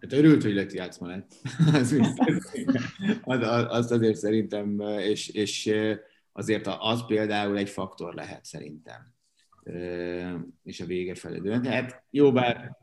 Hát 0.00 0.12
örült, 0.12 0.42
hogy 0.42 0.54
lett 0.54 0.72
játszma 0.72 1.06
lett. 1.06 1.32
az, 3.22 3.42
azt 3.68 3.90
azért 3.90 4.16
szerintem, 4.16 4.80
és, 4.80 5.28
és 5.28 5.74
azért 6.32 6.66
az 6.78 7.06
például 7.06 7.56
egy 7.56 7.68
faktor 7.68 8.14
lehet 8.14 8.44
szerintem 8.44 9.16
és 10.62 10.80
a 10.80 10.86
vége 10.86 11.14
felé 11.14 11.38
dönt. 11.38 11.62
Tehát 11.62 12.04
jó, 12.10 12.32
bár 12.32 12.76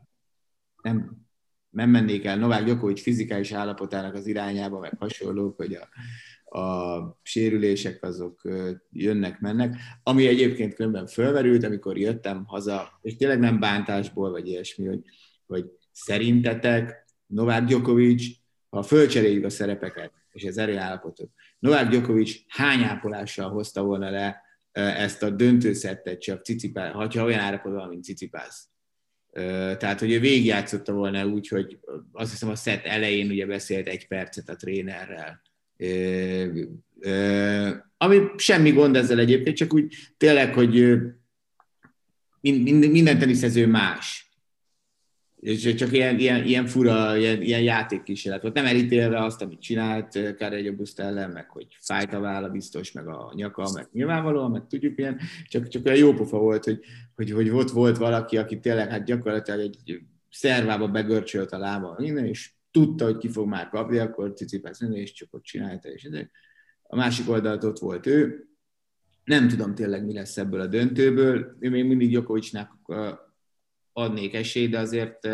nem, 0.82 1.26
nem 1.70 1.90
mennék 1.90 2.24
el 2.24 2.36
Novák 2.36 2.64
Gyokovics 2.64 3.02
fizikális 3.02 3.52
állapotának 3.52 4.14
az 4.14 4.26
irányába, 4.26 4.78
meg 4.78 4.92
hasonlók, 4.98 5.56
hogy 5.56 5.74
a, 5.74 5.88
a 6.58 7.18
sérülések 7.22 8.04
azok 8.04 8.40
jönnek, 8.90 9.40
mennek. 9.40 9.76
Ami 10.02 10.26
egyébként 10.26 10.74
különben 10.74 11.06
fölmerült, 11.06 11.64
amikor 11.64 11.98
jöttem 11.98 12.44
haza, 12.44 12.98
és 13.02 13.16
tényleg 13.16 13.38
nem 13.38 13.60
bántásból, 13.60 14.30
vagy 14.30 14.48
ilyesmi, 14.48 14.86
hogy, 14.86 15.02
hogy 15.46 15.70
szerintetek 15.92 17.06
Novák 17.26 17.64
Gyokovics, 17.64 18.26
ha 18.68 18.82
fölcseréljük 18.82 19.44
a 19.44 19.50
szerepeket, 19.50 20.12
és 20.32 20.44
az 20.44 20.58
erőállapotot, 20.58 21.30
Novák 21.58 21.88
Gyokovics 21.88 22.38
hány 22.48 22.82
ápolással 22.82 23.50
hozta 23.50 23.82
volna 23.82 24.10
le 24.10 24.45
ezt 24.76 25.22
a 25.22 25.30
döntőszettet 25.30 26.20
csak 26.20 26.44
Cicipász, 26.44 26.92
ha 26.92 27.24
olyan 27.24 27.40
állapotban, 27.40 27.88
mint 27.88 28.04
Cicipász. 28.04 28.68
Tehát, 29.78 30.00
hogy 30.00 30.12
ő 30.12 30.20
végigjátszotta 30.20 30.92
volna 30.92 31.26
úgy, 31.26 31.48
hogy 31.48 31.78
azt 32.12 32.30
hiszem 32.30 32.48
a 32.48 32.54
szett 32.54 32.84
elején 32.84 33.30
ugye 33.30 33.46
beszélt 33.46 33.86
egy 33.86 34.08
percet 34.08 34.48
a 34.48 34.56
trénerrel. 34.56 35.42
Ami 37.96 38.20
semmi 38.36 38.70
gond 38.72 38.96
ezzel 38.96 39.18
egyébként, 39.18 39.56
csak 39.56 39.74
úgy 39.74 39.94
tényleg, 40.16 40.54
hogy 40.54 40.96
minden 42.40 43.18
teniszező 43.18 43.66
más 43.66 44.25
és 45.40 45.74
csak 45.74 45.92
ilyen, 45.92 46.18
ilyen, 46.18 46.44
ilyen 46.44 46.66
fura, 46.66 47.16
ilyen, 47.16 47.42
ilyen 47.42 47.62
játékkísérlet 47.62 48.42
volt. 48.42 48.54
Nem 48.54 48.66
elítélve 48.66 49.24
azt, 49.24 49.42
amit 49.42 49.60
csinált 49.60 50.34
Káregy 50.36 50.76
Buszt 50.76 51.00
ellen, 51.00 51.30
meg 51.30 51.50
hogy 51.50 51.66
fájt 51.80 52.12
a 52.12 52.20
válla 52.20 52.48
biztos, 52.48 52.92
meg 52.92 53.08
a 53.08 53.32
nyaka, 53.34 53.70
meg 53.74 53.88
nyilvánvalóan, 53.92 54.50
meg 54.50 54.66
tudjuk 54.66 54.98
ilyen, 54.98 55.18
csak, 55.48 55.68
csak 55.68 55.86
olyan 55.86 55.98
jó 55.98 56.12
pofa 56.12 56.38
volt, 56.38 56.64
hogy, 56.64 56.80
hogy, 57.14 57.30
hogy 57.30 57.50
ott 57.50 57.70
volt 57.70 57.96
valaki, 57.96 58.36
aki 58.36 58.60
tényleg 58.60 58.90
hát 58.90 59.04
gyakorlatilag 59.04 59.60
egy 59.60 60.00
szervába 60.30 60.88
begörcsölt 60.88 61.52
a 61.52 61.58
lába 61.58 61.96
és 61.98 62.50
tudta, 62.70 63.04
hogy 63.04 63.16
ki 63.16 63.28
fog 63.28 63.48
már 63.48 63.68
kapni, 63.68 63.98
akkor 63.98 64.32
cicipász 64.32 64.80
és 64.80 65.12
csak 65.12 65.34
ott 65.34 65.42
csinálta, 65.42 65.88
és 65.88 66.04
ezek. 66.04 66.30
A 66.82 66.96
másik 66.96 67.28
oldalt 67.28 67.64
ott 67.64 67.78
volt 67.78 68.06
ő. 68.06 68.48
Nem 69.24 69.48
tudom 69.48 69.74
tényleg, 69.74 70.04
mi 70.04 70.12
lesz 70.12 70.36
ebből 70.36 70.60
a 70.60 70.66
döntőből. 70.66 71.56
Én 71.60 71.70
még 71.70 71.84
mindig 71.84 72.10
Jokovicsnak 72.10 72.78
adnék 73.98 74.34
esélyt, 74.34 74.70
de 74.70 74.78
azért 74.78 75.28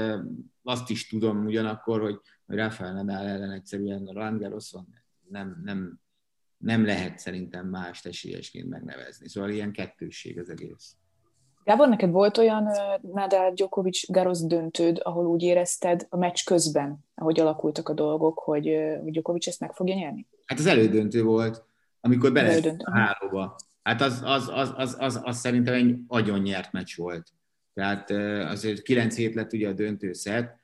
azt 0.62 0.90
is 0.90 1.08
tudom 1.08 1.44
ugyanakkor, 1.44 2.00
hogy, 2.00 2.20
hogy 2.46 2.56
Rafael 2.56 2.92
Nadal 2.92 3.26
ellen 3.26 3.50
egyszerűen 3.50 4.06
a 4.06 4.12
Roland 4.12 4.40
Garroson 4.40 4.86
nem, 5.28 5.60
nem, 5.64 6.00
nem 6.56 6.84
lehet 6.84 7.18
szerintem 7.18 7.66
más 7.66 8.04
esélyesként 8.04 8.68
megnevezni. 8.68 9.28
Szóval 9.28 9.50
ilyen 9.50 9.72
kettősség 9.72 10.38
az 10.38 10.48
egész. 10.50 10.96
Gábor, 11.64 11.88
neked 11.88 12.10
volt 12.10 12.38
olyan 12.38 12.68
Nadal 13.00 13.52
Djokovic 13.52 14.10
Garros 14.10 14.40
döntőd, 14.40 15.00
ahol 15.02 15.26
úgy 15.26 15.42
érezted 15.42 16.06
a 16.08 16.16
meccs 16.16 16.44
közben, 16.44 17.04
ahogy 17.14 17.40
alakultak 17.40 17.88
a 17.88 17.92
dolgok, 17.92 18.38
hogy, 18.38 18.64
Djokovic 19.04 19.46
ezt 19.46 19.60
meg 19.60 19.72
fogja 19.72 19.94
nyerni? 19.94 20.26
Hát 20.46 20.58
az 20.58 20.66
elődöntő 20.66 21.22
volt, 21.22 21.64
amikor 22.00 22.32
bele 22.32 22.76
a 22.78 22.90
hálóba. 22.90 23.56
Hát 23.82 24.00
az, 24.00 24.22
az, 24.24 24.48
az, 24.48 24.72
az, 24.76 24.96
az, 24.98 25.20
az, 25.22 25.38
szerintem 25.38 25.74
egy 25.74 25.96
agyon 26.08 26.40
nyert 26.40 26.72
meccs 26.72 26.96
volt. 26.96 27.32
Tehát 27.74 28.10
azért 28.50 28.82
9 28.82 29.16
hét 29.16 29.34
lett 29.34 29.52
ugye 29.52 29.68
a 29.68 29.72
döntőszet. 29.72 30.60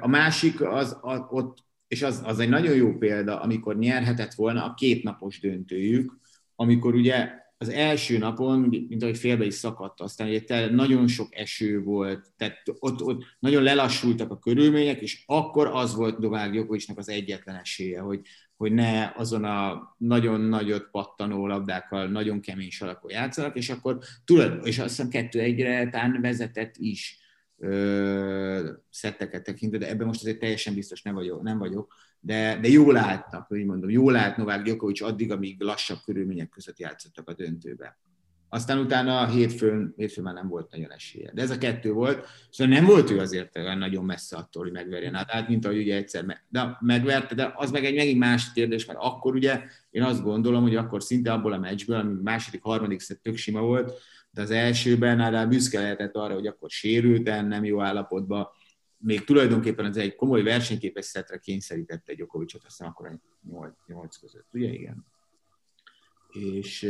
A 0.00 0.08
másik, 0.08 0.60
az, 0.60 0.98
az 1.00 1.20
ott, 1.30 1.58
és 1.88 2.02
az, 2.02 2.22
az 2.24 2.38
egy 2.38 2.48
nagyon 2.48 2.74
jó 2.74 2.96
példa, 2.98 3.40
amikor 3.40 3.76
nyerhetett 3.76 4.34
volna 4.34 4.64
a 4.64 4.74
kétnapos 4.74 5.40
döntőjük, 5.40 6.18
amikor 6.54 6.94
ugye 6.94 7.30
az 7.62 7.68
első 7.68 8.18
napon, 8.18 8.60
mint 8.88 9.02
ahogy 9.02 9.18
félbe 9.18 9.44
is 9.44 9.54
szakadt, 9.54 10.00
aztán 10.00 10.28
ugye 10.28 10.70
nagyon 10.70 11.08
sok 11.08 11.34
eső 11.34 11.82
volt, 11.82 12.32
tehát 12.36 12.62
ott, 12.78 13.02
ott 13.02 13.24
nagyon 13.38 13.62
lelassultak 13.62 14.30
a 14.30 14.38
körülmények, 14.38 15.00
és 15.00 15.22
akkor 15.26 15.66
az 15.66 15.94
volt 15.94 16.18
Novák 16.18 16.52
Gyokovicsnak 16.52 16.98
az 16.98 17.08
egyetlen 17.08 17.56
esélye, 17.56 18.00
hogy, 18.00 18.20
hogy 18.56 18.72
ne 18.72 19.12
azon 19.16 19.44
a 19.44 19.94
nagyon 19.98 20.40
nagyot 20.40 20.88
pattanó 20.90 21.46
labdákkal, 21.46 22.06
nagyon 22.06 22.40
kemény 22.40 22.70
salakon 22.70 23.10
játszanak, 23.10 23.56
és 23.56 23.70
akkor 23.70 23.98
tudod, 24.24 24.66
és 24.66 24.78
azt 24.78 24.88
hiszem 24.88 25.08
kettő 25.08 25.40
egyre 25.40 25.88
tán 25.88 26.18
vezetett 26.20 26.74
is 26.78 27.19
ö, 27.60 28.70
szetteket 28.90 29.42
tekintve, 29.42 29.78
de 29.78 29.88
ebben 29.88 30.06
most 30.06 30.20
azért 30.20 30.38
teljesen 30.38 30.74
biztos 30.74 31.02
nem 31.02 31.14
vagyok, 31.14 31.42
nem 31.42 31.58
vagyok 31.58 31.94
de, 32.20 32.58
de 32.60 32.68
jól 32.68 32.96
álltak, 32.96 33.46
hogy 33.46 33.64
mondom, 33.64 33.90
jól 33.90 34.16
állt 34.16 34.36
Novák 34.36 34.62
Gyokovics 34.62 35.00
addig, 35.00 35.32
amíg 35.32 35.60
lassabb 35.60 35.98
körülmények 36.04 36.48
között 36.48 36.78
játszottak 36.78 37.28
a 37.28 37.34
döntőbe. 37.34 37.98
Aztán 38.48 38.78
utána 38.78 39.20
a 39.20 39.26
hétfőn, 39.26 39.94
hétfőn 39.96 40.24
már 40.24 40.34
nem 40.34 40.48
volt 40.48 40.70
nagyon 40.70 40.92
esélye. 40.92 41.30
De 41.34 41.42
ez 41.42 41.50
a 41.50 41.58
kettő 41.58 41.92
volt, 41.92 42.26
szóval 42.50 42.74
nem 42.74 42.84
volt 42.84 43.10
ő 43.10 43.18
azért 43.18 43.56
olyan 43.56 43.78
nagyon 43.78 44.04
messze 44.04 44.36
attól, 44.36 44.62
hogy 44.62 44.72
megverjen 44.72 45.14
hát 45.14 45.48
mint 45.48 45.64
ahogy 45.64 45.78
ugye 45.78 45.96
egyszer 45.96 46.24
me- 46.24 46.44
de 46.48 46.76
megverte, 46.80 47.34
de 47.34 47.52
az 47.54 47.70
meg 47.70 47.84
egy 47.84 47.94
megint 47.94 48.18
más 48.18 48.52
kérdés, 48.52 48.84
mert 48.84 48.98
akkor 49.02 49.34
ugye 49.34 49.62
én 49.90 50.02
azt 50.02 50.22
gondolom, 50.22 50.62
hogy 50.62 50.76
akkor 50.76 51.02
szinte 51.02 51.32
abból 51.32 51.52
a 51.52 51.58
meccsből, 51.58 51.96
ami 51.96 52.14
második, 52.22 52.62
harmadik 52.62 53.00
szett 53.00 53.22
tök 53.22 53.36
sima 53.36 53.60
volt, 53.60 54.00
de 54.30 54.42
az 54.42 54.50
elsőben 54.50 55.16
Nadal 55.16 55.46
büszke 55.46 55.80
lehetett 55.80 56.14
arra, 56.14 56.34
hogy 56.34 56.46
akkor 56.46 56.70
sérülten, 56.70 57.46
nem 57.46 57.64
jó 57.64 57.80
állapotban, 57.80 58.48
még 58.96 59.24
tulajdonképpen 59.24 59.86
ez 59.86 59.96
egy 59.96 60.14
komoly 60.14 60.42
versenyképes 60.42 61.04
szetre 61.04 61.38
kényszerítette 61.38 62.14
Gyokovicsot, 62.14 62.64
aztán 62.64 62.88
akkor 62.88 63.06
a 63.06 63.20
8, 63.48 63.72
8 63.86 64.16
között, 64.16 64.46
ugye? 64.52 64.68
Igen. 64.68 65.06
És 66.30 66.80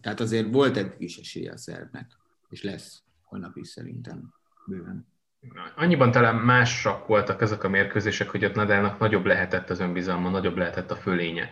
tehát 0.00 0.20
azért 0.20 0.52
volt 0.52 0.76
eddig 0.76 1.00
is 1.00 1.16
esélye 1.16 1.52
a 1.52 1.56
szervnek, 1.56 2.12
és 2.48 2.62
lesz 2.62 3.02
holnap 3.22 3.56
is 3.56 3.68
szerintem 3.68 4.34
bőven. 4.66 5.10
Annyiban 5.76 6.10
talán 6.10 6.34
másak 6.36 7.06
voltak 7.06 7.42
ezek 7.42 7.64
a 7.64 7.68
mérkőzések, 7.68 8.28
hogy 8.28 8.44
ott 8.44 8.54
Nadalnak 8.54 8.98
nagyobb 8.98 9.24
lehetett 9.24 9.70
az 9.70 9.80
önbizalma, 9.80 10.30
nagyobb 10.30 10.56
lehetett 10.56 10.90
a 10.90 10.96
fölénye. 10.96 11.50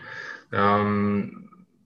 Um, 0.51 1.31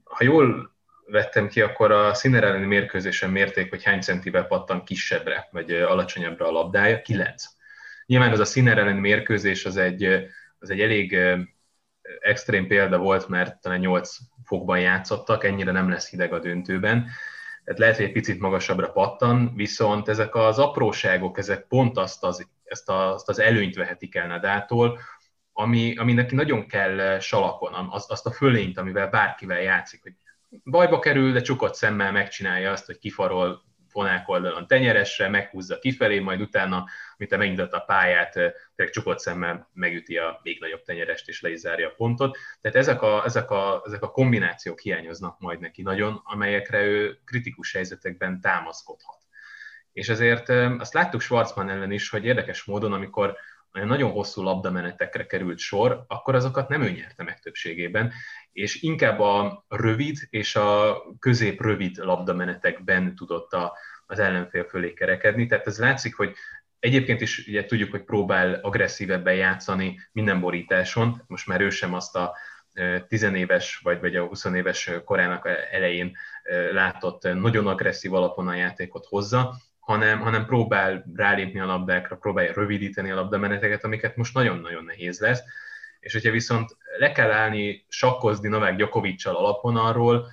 ha 0.05 0.25
jól 0.25 0.74
vettem 1.07 1.49
ki, 1.49 1.61
akkor 1.61 1.91
a 1.91 2.15
színer 2.15 2.45
elleni 2.45 2.67
mérkőzésen 2.67 3.31
mérték, 3.31 3.71
hogy 3.71 3.83
hány 3.83 4.01
centivel 4.01 4.47
pattan 4.47 4.85
kisebbre, 4.85 5.49
vagy 5.51 5.73
alacsonyabbra 5.73 6.47
a 6.47 6.51
labdája, 6.51 7.03
9. 7.03 7.45
Nyilván 8.07 8.31
ez 8.31 8.41
a 8.41 8.45
színer 8.45 8.79
elleni 8.79 9.01
mérkőzés 9.01 9.65
az 9.65 9.77
egy, 9.77 10.05
az 10.59 10.71
egy 10.71 10.81
elég 10.81 11.19
extrém 12.21 12.67
példa 12.67 12.99
volt, 12.99 13.29
mert 13.29 13.61
talán 13.61 13.79
8 13.79 14.17
fokban 14.45 14.81
játszottak, 14.81 15.45
ennyire 15.45 15.73
nem 15.73 15.89
lesz 15.89 16.11
hideg 16.11 16.33
a 16.33 16.39
döntőben. 16.39 17.07
Tehát 17.65 17.81
lehet, 17.81 17.97
hogy 17.97 18.05
egy 18.05 18.13
picit 18.13 18.41
magasabbra 18.41 18.93
pattan, 18.93 19.53
viszont 19.55 20.09
ezek 20.09 20.35
az 20.35 20.59
apróságok, 20.59 21.39
ezek 21.39 21.67
pont 21.67 21.97
azt 21.97 22.25
az, 22.25 22.49
ezt 22.65 22.89
a, 22.89 23.13
azt 23.13 23.29
az 23.29 23.39
előnyt 23.39 23.75
vehetik 23.75 24.15
el 24.15 24.27
Nadától, 24.27 24.99
ami, 25.53 25.97
ami 25.97 26.13
neki 26.13 26.35
nagyon 26.35 26.67
kell 26.67 27.19
salakon, 27.19 27.89
az, 27.91 28.07
azt 28.09 28.27
a 28.27 28.33
fölényt, 28.33 28.79
amivel 28.79 29.09
bárkivel 29.09 29.61
játszik, 29.61 30.03
hogy 30.03 30.13
bajba 30.65 30.99
kerül, 30.99 31.33
de 31.33 31.41
csukott 31.41 31.75
szemmel 31.75 32.13
megcsinálja 32.13 32.71
azt, 32.71 32.87
hogy 32.87 32.99
kifarol 32.99 33.63
fonák 33.95 34.29
oldalon 34.29 34.67
tenyeresre, 34.67 35.29
meghúzza 35.29 35.79
kifelé, 35.79 36.19
majd 36.19 36.41
utána, 36.41 36.85
mint 37.17 37.37
megindult 37.37 37.73
a 37.73 37.81
pályát, 37.81 38.33
tényleg 38.33 38.95
csukott 38.95 39.19
szemmel 39.19 39.69
megüti 39.73 40.17
a 40.17 40.41
még 40.43 40.61
nagyobb 40.61 40.83
tenyerest, 40.83 41.29
és 41.29 41.41
le 41.41 41.51
is 41.51 41.59
zárja 41.59 41.89
a 41.89 41.95
pontot. 41.97 42.39
Tehát 42.61 42.77
ezek 42.77 43.03
a, 43.03 43.25
ezek, 43.25 43.51
a, 43.51 43.83
ezek 43.87 44.03
a 44.03 44.11
kombinációk 44.11 44.81
hiányoznak 44.81 45.41
majd 45.41 45.61
neki 45.61 45.83
nagyon, 45.83 46.21
amelyekre 46.25 46.83
ő 46.83 47.19
kritikus 47.25 47.73
helyzetekben 47.73 48.41
támaszkodhat. 48.41 49.19
És 49.93 50.09
ezért 50.09 50.49
azt 50.79 50.95
láttuk 50.95 51.21
Schwarzman 51.21 51.71
ellen 51.71 51.91
is, 51.91 52.09
hogy 52.09 52.25
érdekes 52.25 52.65
módon, 52.65 52.93
amikor 52.93 53.37
nagyon 53.73 54.11
hosszú 54.11 54.43
labdamenetekre 54.43 55.27
került 55.27 55.59
sor, 55.59 56.05
akkor 56.07 56.35
azokat 56.35 56.69
nem 56.69 56.83
ő 56.83 56.91
nyerte 56.91 57.23
meg 57.23 57.41
többségében, 57.41 58.13
és 58.55 58.83
inkább 58.83 59.21
a 59.21 59.65
rövid 59.69 60.17
és 60.31 60.57
a 60.57 61.03
közép-rövid 61.19 61.97
labdamenetekben 61.97 63.15
tudott 63.15 63.53
a, 63.53 63.77
az 64.07 64.19
ellenfél 64.19 64.65
fölé 64.65 64.93
kerekedni. 64.93 65.47
Tehát 65.47 65.67
ez 65.67 65.79
látszik, 65.79 66.15
hogy 66.15 66.35
Egyébként 66.85 67.21
is 67.21 67.47
ugye 67.47 67.65
tudjuk, 67.65 67.91
hogy 67.91 68.05
próbál 68.05 68.55
agresszívebben 68.55 69.35
játszani 69.35 70.01
minden 70.13 70.41
borításon. 70.41 71.23
Most 71.27 71.47
már 71.47 71.61
ő 71.61 71.71
sem 71.71 71.95
azt 71.95 72.17
a 72.17 72.37
tizenéves 73.09 73.81
vagy, 73.83 74.01
vagy 74.01 74.17
a 74.17 74.27
20 74.27 74.45
éves 74.45 74.91
korának 75.05 75.49
elején 75.71 76.17
látott 76.73 77.23
nagyon 77.23 77.67
agresszív 77.67 78.15
alapon 78.15 78.49
a 78.49 78.55
játékot 78.55 79.07
hozza, 79.07 79.55
hanem, 79.79 80.21
hanem 80.21 80.47
próbál 80.47 81.05
rálépni 81.15 81.61
a 81.61 81.67
labdákra, 81.67 82.17
próbálja 82.17 82.53
rövidíteni 82.53 83.11
a 83.11 83.15
labdameneteket, 83.15 83.85
amiket 83.85 84.17
most 84.17 84.35
nagyon-nagyon 84.35 84.85
nehéz 84.85 85.21
lesz. 85.21 85.41
És 86.05 86.13
hogyha 86.13 86.31
viszont 86.31 86.77
le 86.99 87.13
kell 87.13 87.31
állni 87.31 87.85
sakkozni 87.89 88.49
Novák 88.49 88.77
Gyokovicsal 88.77 89.37
alapon 89.37 89.77
arról, 89.77 90.27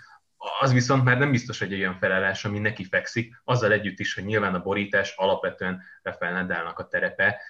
az 0.59 0.73
viszont 0.73 1.03
már 1.03 1.17
nem 1.17 1.31
biztos, 1.31 1.59
hogy 1.59 1.73
egy 1.73 1.79
olyan 1.79 1.97
felállás, 1.99 2.45
ami 2.45 2.59
neki 2.59 2.83
fekszik, 2.83 3.41
azzal 3.43 3.71
együtt 3.71 3.99
is, 3.99 4.13
hogy 4.13 4.25
nyilván 4.25 4.55
a 4.55 4.61
borítás 4.61 5.13
alapvetően 5.15 5.83
Rafael 6.01 6.33
Nadalnak 6.33 6.79
a 6.79 6.87
terepe, 6.87 7.41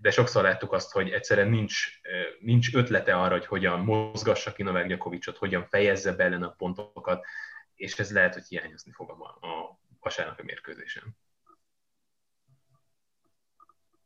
de 0.00 0.10
sokszor 0.10 0.42
láttuk 0.42 0.72
azt, 0.72 0.92
hogy 0.92 1.10
egyszerűen 1.10 1.48
nincs, 1.48 2.00
nincs 2.40 2.74
ötlete 2.74 3.14
arra, 3.14 3.32
hogy 3.32 3.46
hogyan 3.46 3.80
mozgassa 3.80 4.52
ki 4.52 4.62
Novák 4.62 4.86
Gyakovicsot, 4.86 5.36
hogyan 5.36 5.66
fejezze 5.68 6.12
be 6.12 6.24
ellen 6.24 6.42
a 6.42 6.54
pontokat, 6.54 7.24
és 7.74 7.98
ez 7.98 8.12
lehet, 8.12 8.34
hogy 8.34 8.46
hiányozni 8.48 8.92
fog 8.92 9.10
a, 9.10 9.46
a 9.46 9.78
vasárnapi 10.00 10.42
mérkőzésen. 10.42 11.16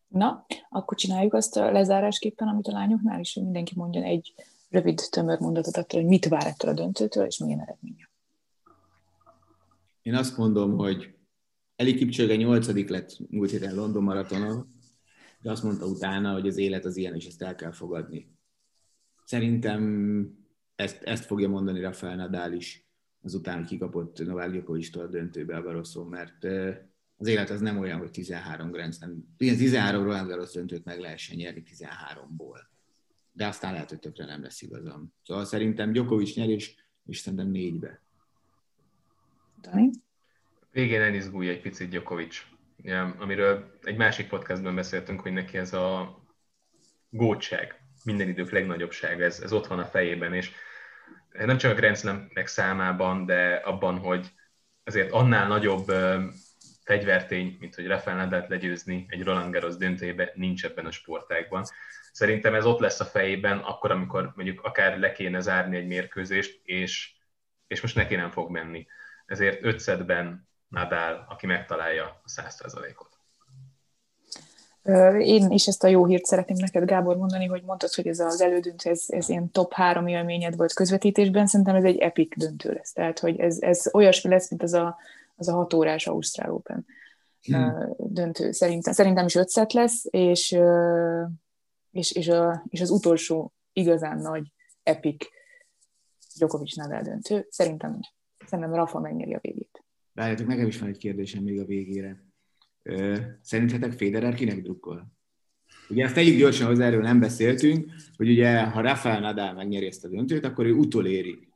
Na, 0.09 0.47
akkor 0.69 0.97
csináljuk 0.97 1.35
azt 1.35 1.57
a 1.57 1.71
lezárásképpen, 1.71 2.49
amit 2.49 2.67
a 2.67 2.73
lányoknál 2.73 3.21
is, 3.21 3.35
hogy 3.35 3.43
mindenki 3.43 3.73
mondjon 3.77 4.05
egy 4.05 4.35
rövid, 4.71 5.01
tömör 5.11 5.39
mondatot 5.39 5.77
attól, 5.77 6.01
hogy 6.01 6.09
mit 6.09 6.29
vár 6.29 6.47
ettől 6.47 6.71
a 6.71 6.75
döntőtől, 6.75 7.27
és 7.27 7.39
milyen 7.39 7.61
eredménye. 7.61 8.11
Én 10.03 10.15
azt 10.15 10.37
mondom, 10.37 10.77
hogy 10.77 11.15
Eli 11.77 11.95
Kipcsöge 11.95 12.37
8. 12.37 12.89
lett 12.89 13.19
múlt 13.31 13.51
héten 13.51 13.75
London 13.75 14.03
maratonon, 14.03 14.75
de 15.41 15.51
azt 15.51 15.63
mondta 15.63 15.87
utána, 15.87 16.33
hogy 16.33 16.47
az 16.47 16.57
élet 16.57 16.85
az 16.85 16.97
ilyen, 16.97 17.15
és 17.15 17.27
ezt 17.27 17.43
el 17.43 17.55
kell 17.55 17.73
fogadni. 17.73 18.35
Szerintem 19.25 20.31
ezt, 20.75 21.03
ezt 21.03 21.25
fogja 21.25 21.49
mondani 21.49 21.81
Rafael 21.81 22.17
Nadal 22.17 22.53
is 22.53 22.87
azután, 23.23 23.65
kikapott 23.65 24.27
Novák 24.27 24.51
Djokovic-tól 24.51 25.03
a 25.03 25.09
döntőbe 25.09 25.57
a 25.57 25.63
Barosszó, 25.63 26.05
mert 26.05 26.47
az 27.17 27.27
élet 27.27 27.51
az 27.51 27.61
nem 27.61 27.79
olyan, 27.79 27.99
hogy 27.99 28.11
13 28.11 28.71
Grand 28.71 28.95
Slam, 28.95 29.35
13 29.37 30.03
Roland 30.03 30.29
Garros 30.29 30.53
döntőt 30.53 30.85
meg 30.85 31.01
lehessen 31.01 31.37
nyerni 31.37 31.63
13-ból. 31.67 32.59
De 33.33 33.47
aztán 33.47 33.73
lehet, 33.73 33.89
hogy 33.89 33.99
tökre 33.99 34.25
nem 34.25 34.43
lesz 34.43 34.63
igazam. 34.63 35.15
Szóval 35.23 35.45
szerintem 35.45 35.93
Djokovic 35.93 36.35
nyer, 36.35 36.49
és, 36.49 36.75
szerintem 37.11 37.49
négybe. 37.49 38.01
Dani? 39.61 39.91
Végén 40.71 41.01
elizgulj 41.01 41.49
egy 41.49 41.61
picit 41.61 41.89
Djokovic, 41.89 42.43
amiről 43.19 43.79
egy 43.83 43.97
másik 43.97 44.29
podcastban 44.29 44.75
beszéltünk, 44.75 45.21
hogy 45.21 45.33
neki 45.33 45.59
ez 45.59 45.73
a 45.73 46.19
gótság, 47.11 47.81
minden 48.05 48.29
idők 48.29 48.51
legnagyobbság, 48.51 49.23
ez, 49.23 49.41
ez 49.41 49.53
ott 49.53 49.67
van 49.67 49.79
a 49.79 49.85
fejében, 49.85 50.35
és 50.35 50.51
nem 51.33 51.57
csak 51.57 51.73
a 51.73 51.75
Grand 51.75 51.97
slam 51.97 52.29
számában, 52.45 53.27
de 53.27 53.55
abban, 53.55 53.99
hogy 53.99 54.33
azért 54.85 55.13
annál 55.13 55.49
nagyobb 55.49 55.93
fegyvertény, 56.87 57.57
mint 57.61 57.75
hogy 57.75 57.87
Rafael 57.87 58.17
nadal 58.17 58.47
legyőzni 58.49 59.07
egy 59.09 59.23
Roland 59.23 59.53
Garros 59.53 59.77
döntőjébe 59.77 60.33
nincs 60.35 60.65
ebben 60.65 60.87
a 60.87 60.91
sportágban. 60.91 61.65
Szerintem 62.13 62.55
ez 62.55 62.65
ott 62.65 62.79
lesz 62.79 63.01
a 63.01 63.05
fejében, 63.05 63.59
akkor, 63.59 63.91
amikor 63.91 64.33
mondjuk 64.37 64.63
akár 64.63 64.99
le 64.99 65.13
kéne 65.13 65.41
zárni 65.41 65.77
egy 65.77 65.87
mérkőzést, 65.87 66.61
és, 66.65 67.15
és 67.67 67.81
most 67.81 67.95
neki 67.95 68.15
nem 68.15 68.31
fog 68.31 68.51
menni. 68.51 68.87
Ezért 69.27 69.65
ötszedben 69.65 70.49
Nadal, 70.69 71.27
aki 71.29 71.47
megtalálja 71.47 72.05
a 72.05 72.31
100%-ot. 72.37 73.15
Én 75.21 75.51
is 75.51 75.67
ezt 75.67 75.85
a 75.85 75.89
jó 75.89 76.05
hírt 76.05 76.25
szeretném 76.25 76.57
neked, 76.61 76.85
Gábor, 76.85 77.17
mondani, 77.17 77.47
hogy 77.47 77.63
mondtad, 77.63 77.95
hogy 77.95 78.07
ez 78.07 78.19
az 78.19 78.41
elődöntő, 78.41 78.91
ez, 78.91 79.05
ez 79.09 79.29
ilyen 79.29 79.51
top 79.51 79.73
három 79.73 80.07
élményed 80.07 80.57
volt 80.57 80.73
közvetítésben, 80.73 81.47
szerintem 81.47 81.75
ez 81.75 81.85
egy 81.85 81.99
epic 81.99 82.37
döntő 82.37 82.73
lesz. 82.73 82.93
Tehát, 82.93 83.19
hogy 83.19 83.41
ez, 83.41 83.61
ez 83.61 83.91
olyasmi 83.93 84.31
lesz, 84.31 84.51
mint 84.51 84.63
az 84.63 84.73
a, 84.73 84.97
az 85.37 85.49
a 85.49 85.53
hat 85.53 85.73
órás 85.73 86.07
Ausztrál 86.07 86.53
Open 86.53 86.87
hmm. 87.43 87.95
döntő. 87.99 88.53
Szerintem, 88.53 88.93
szerintem 88.93 89.27
is 89.27 89.35
ötszet 89.35 89.73
lesz, 89.73 90.05
és, 90.11 90.59
és, 91.91 92.13
és, 92.13 92.29
a, 92.29 92.65
és 92.69 92.81
az 92.81 92.91
utolsó 92.91 93.55
igazán 93.73 94.19
nagy 94.19 94.53
epic 94.83 95.25
Djokovic 96.37 96.77
Nadal 96.77 97.03
döntő. 97.03 97.47
Szerintem, 97.51 98.01
szerintem 98.47 98.75
Rafa 98.75 99.01
megnyeri 99.01 99.35
a 99.35 99.39
végét. 99.43 99.85
Várjátok, 100.13 100.47
nekem 100.47 100.67
is 100.67 100.79
van 100.79 100.89
egy 100.89 100.99
kérdésem 100.99 101.43
még 101.43 101.61
a 101.61 101.65
végére. 101.65 102.25
Szerintetek 103.43 103.93
Federer 103.93 104.35
kinek 104.35 104.63
drukkol? 104.63 105.15
Ugye 105.89 106.05
ezt 106.05 106.15
tegyük 106.15 106.39
gyorsan 106.39 106.67
hozzá, 106.67 106.87
erről 106.87 107.03
nem 107.03 107.21
beszéltünk, 107.21 107.91
hogy 108.17 108.31
ugye 108.31 108.63
ha 108.63 108.81
Rafael 108.81 109.21
Nadal 109.21 109.53
megnyeri 109.53 109.87
ezt 109.87 110.05
a 110.05 110.09
döntőt, 110.09 110.45
akkor 110.45 110.67
ő 110.67 110.73
utoléri 110.73 111.49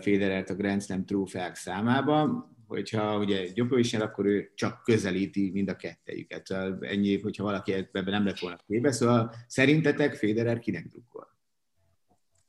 Federert 0.00 0.50
a 0.50 0.54
Grand 0.54 0.82
Slam 0.82 1.04
trófeák 1.04 1.54
számában, 1.54 2.55
hogyha 2.68 3.18
ugye 3.18 3.52
Djokovic 3.52 3.92
akkor 3.94 4.26
ő 4.26 4.52
csak 4.54 4.82
közelíti 4.82 5.50
mind 5.52 5.68
a 5.68 5.76
kettejüket. 5.76 6.46
Szóval 6.46 6.78
ennyi, 6.80 7.20
hogyha 7.20 7.44
valaki 7.44 7.72
ebben 7.72 8.04
nem 8.04 8.24
lett 8.24 8.38
volna 8.38 8.58
képbe. 8.66 8.92
Szóval 8.92 9.32
szerintetek 9.46 10.14
Federer 10.14 10.58
kinek 10.58 10.86
drukkol? 10.86 11.34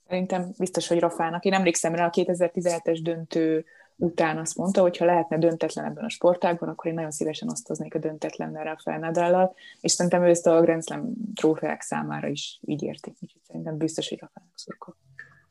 Szerintem 0.08 0.52
biztos, 0.58 0.88
hogy 0.88 1.00
Rafának. 1.00 1.46
Én 1.46 1.54
emlékszem 1.54 1.96
rá 1.96 2.06
a 2.06 2.10
2017-es 2.10 3.00
döntő 3.02 3.66
után 3.96 4.38
azt 4.38 4.58
mondta, 4.58 4.82
hogy 4.82 4.98
ha 4.98 5.06
lehetne 5.06 5.38
döntetlen 5.38 5.86
ebben 5.86 6.04
a 6.04 6.10
sportágban, 6.10 6.70
akkor 6.70 6.86
én 6.86 6.94
nagyon 6.94 7.12
szívesen 7.12 7.50
osztoznék 7.50 7.96
a 7.96 8.00
döntetlennel 8.00 8.64
Rafael 8.64 9.00
Nadállal, 9.00 9.56
és 9.82 9.92
szerintem 9.92 10.24
ő 10.24 10.30
ezt 10.30 10.48
a 10.48 10.62
Grand 10.62 10.84
Slam 10.84 11.14
trófeák 11.36 11.82
számára 11.82 12.28
is 12.28 12.60
így 12.66 12.84
érti, 12.84 13.14
úgyhogy 13.22 13.42
szerintem 13.44 13.78
biztos, 13.78 14.10
hogy 14.10 14.20
Rafaelnak 14.20 14.58
szurkol. 14.58 14.96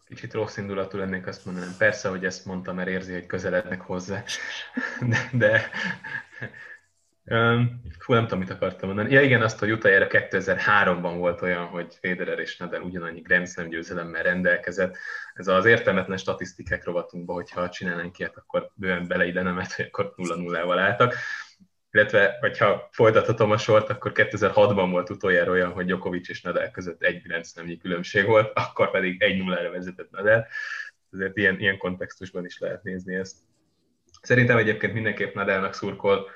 Kicsit 0.09 0.33
rossz 0.33 0.57
indulatú 0.57 0.99
lennék 0.99 1.27
azt 1.27 1.45
mondanám. 1.45 1.75
Persze, 1.79 2.09
hogy 2.09 2.25
ezt 2.25 2.45
mondta, 2.45 2.73
mert 2.73 2.89
érzi, 2.89 3.13
hogy 3.13 3.27
közelednek 3.27 3.81
hozzá, 3.81 4.23
de, 5.11 5.31
de 5.33 5.71
fú, 7.99 8.13
nem 8.13 8.23
tudom, 8.23 8.39
mit 8.39 8.51
akartam 8.51 8.89
mondani. 8.89 9.13
Ja 9.13 9.21
igen, 9.21 9.43
azt, 9.43 9.59
hogy 9.59 9.73
utoljára 9.73 10.07
2003-ban 10.11 11.15
volt 11.17 11.43
olyan, 11.43 11.65
hogy 11.67 11.97
Federer 12.01 12.39
és 12.39 12.57
Nadal 12.57 12.83
ugyanannyi 12.83 13.21
Grand 13.21 13.49
Slam 13.49 13.69
győzelemmel 13.69 14.23
rendelkezett. 14.23 14.97
Ez 15.35 15.47
az 15.47 15.65
értelmetlen 15.65 16.17
statisztikák 16.17 16.85
rovatunkba, 16.85 17.33
hogyha 17.33 17.69
csinálnánk 17.69 18.19
ilyet, 18.19 18.37
akkor 18.37 18.71
bőven 18.75 19.07
beleidenemet, 19.07 19.73
hogy 19.73 19.85
akkor 19.85 20.15
0-0-val 20.17 20.79
álltak. 20.79 21.15
Illetve, 21.97 22.37
hogyha 22.41 22.89
folytathatom 22.93 23.51
a 23.51 23.59
sort, 23.59 23.89
akkor 23.89 24.13
2006-ban 24.15 24.89
volt 24.91 25.11
utoljára 25.11 25.51
olyan, 25.51 25.73
hogy 25.73 25.85
Djokovic 25.85 26.29
és 26.29 26.43
Nadal 26.43 26.71
között 26.71 27.03
egy 27.03 27.23
Grand 27.23 27.47
Slam 27.47 27.79
különbség 27.79 28.27
volt, 28.27 28.51
akkor 28.55 28.91
pedig 28.91 29.23
1-0-ra 29.25 29.69
vezetett 29.73 30.11
Nadal. 30.11 30.47
Ezért 31.13 31.37
ilyen, 31.37 31.61
ilyen 31.61 31.79
kontextusban 31.79 32.45
is 32.45 32.59
lehet 32.59 32.83
nézni 32.83 33.15
ezt. 33.15 33.37
Szerintem 34.21 34.57
egyébként 34.57 34.93
mindenképp 34.93 35.35
Nadalnak 35.35 35.75
szurkol, 35.75 36.31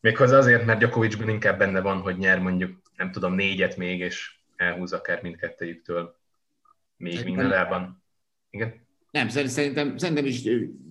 Méghozzá 0.00 0.36
azért, 0.36 0.64
mert 0.64 0.78
Djokovicban 0.78 1.28
inkább 1.28 1.58
benne 1.58 1.80
van, 1.80 2.00
hogy 2.00 2.16
nyer 2.16 2.38
mondjuk, 2.38 2.80
nem 2.96 3.10
tudom, 3.10 3.34
négyet 3.34 3.76
még, 3.76 4.00
és 4.00 4.38
elhúz 4.56 4.92
akár 4.92 5.22
mindkettőjüktől 5.22 6.16
még 6.96 7.24
mindenában. 7.24 8.02
Igen? 8.50 8.86
Nem, 9.10 9.28
szerintem, 9.28 9.96
szerintem 9.96 10.24
is 10.24 10.42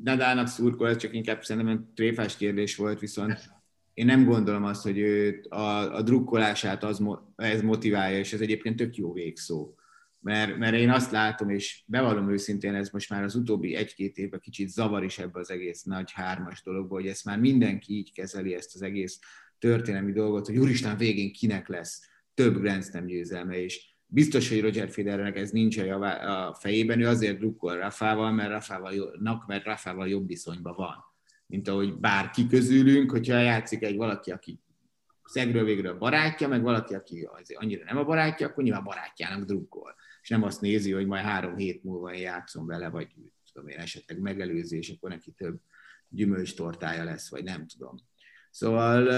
Nadalnak 0.03 0.47
szurkol, 0.47 0.89
ez 0.89 0.97
csak 0.97 1.13
inkább 1.13 1.43
szerintem 1.43 1.91
tréfás 1.95 2.37
kérdés 2.37 2.75
volt, 2.75 2.99
viszont 2.99 3.54
én 3.95 4.05
nem 4.05 4.25
gondolom 4.25 4.63
azt, 4.63 4.83
hogy 4.83 4.97
őt 4.97 5.47
a, 5.47 5.95
a 5.95 6.01
drukkolását 6.01 6.83
az, 6.83 7.03
ez 7.35 7.61
motiválja, 7.61 8.17
és 8.17 8.33
ez 8.33 8.41
egyébként 8.41 8.75
tök 8.75 8.95
jó 8.95 9.13
végszó. 9.13 9.75
Mert, 10.19 10.57
mert 10.57 10.75
én 10.75 10.89
azt 10.89 11.11
látom, 11.11 11.49
és 11.49 11.83
bevallom 11.85 12.31
őszintén, 12.31 12.75
ez 12.75 12.89
most 12.89 13.09
már 13.09 13.23
az 13.23 13.35
utóbbi 13.35 13.75
egy-két 13.75 14.17
évben 14.17 14.39
kicsit 14.39 14.69
zavar 14.69 15.03
is 15.03 15.19
ebbe 15.19 15.39
az 15.39 15.49
egész 15.49 15.83
nagy 15.83 16.11
hármas 16.11 16.61
dologba, 16.63 16.95
hogy 16.95 17.07
ezt 17.07 17.25
már 17.25 17.39
mindenki 17.39 17.93
így 17.93 18.13
kezeli, 18.13 18.53
ezt 18.53 18.75
az 18.75 18.81
egész 18.81 19.19
történelmi 19.59 20.11
dolgot, 20.11 20.45
hogy 20.45 20.57
úristen 20.57 20.97
végén 20.97 21.33
kinek 21.33 21.67
lesz 21.67 22.01
több 22.33 22.59
Grand 22.59 22.83
Slam 22.83 23.05
győzelme, 23.05 23.63
és 23.63 23.93
biztos, 24.05 24.49
hogy 24.49 24.61
Roger 24.61 24.89
Federernek 24.89 25.37
ez 25.37 25.51
nincs 25.51 25.77
a, 25.77 25.83
javá, 25.83 26.47
a 26.47 26.53
fejében, 26.53 27.01
ő 27.01 27.07
azért 27.07 27.37
drukkol 27.37 27.77
Rafával, 27.77 28.31
mert 28.31 28.49
Rafával, 28.49 28.93
mert 29.47 29.65
Rafával 29.65 30.07
jobb 30.07 30.27
viszonyban 30.27 30.75
van, 30.75 31.14
mint 31.47 31.67
ahogy 31.67 31.93
bárki 31.93 32.47
közülünk, 32.47 33.11
hogyha 33.11 33.37
játszik 33.37 33.83
egy 33.83 33.95
valaki, 33.95 34.31
aki 34.31 34.59
szegről 35.23 35.63
végről 35.63 35.91
a 35.91 35.97
barátja, 35.97 36.47
meg 36.47 36.61
valaki, 36.61 36.93
aki 36.93 37.27
azért 37.33 37.61
annyira 37.61 37.83
nem 37.83 37.97
a 37.97 38.03
barátja, 38.03 38.47
akkor 38.47 38.63
nyilván 38.63 38.83
barátjának 38.83 39.45
drukkol 39.45 39.95
és 40.25 40.31
nem 40.31 40.43
azt 40.43 40.61
nézi, 40.61 40.91
hogy 40.91 41.05
majd 41.05 41.23
három 41.23 41.55
hét 41.55 41.83
múlva 41.83 42.13
én 42.13 42.21
játszom 42.21 42.65
vele, 42.65 42.89
vagy 42.89 43.07
tudom 43.53 43.69
én, 43.69 43.77
esetleg 43.77 44.19
megelőzés, 44.19 44.89
akkor 44.89 45.09
neki 45.09 45.31
több 45.31 45.59
gyümölcs 46.09 46.55
tortája 46.55 47.03
lesz, 47.03 47.29
vagy 47.29 47.43
nem 47.43 47.67
tudom. 47.67 47.95
Szóval 48.51 49.09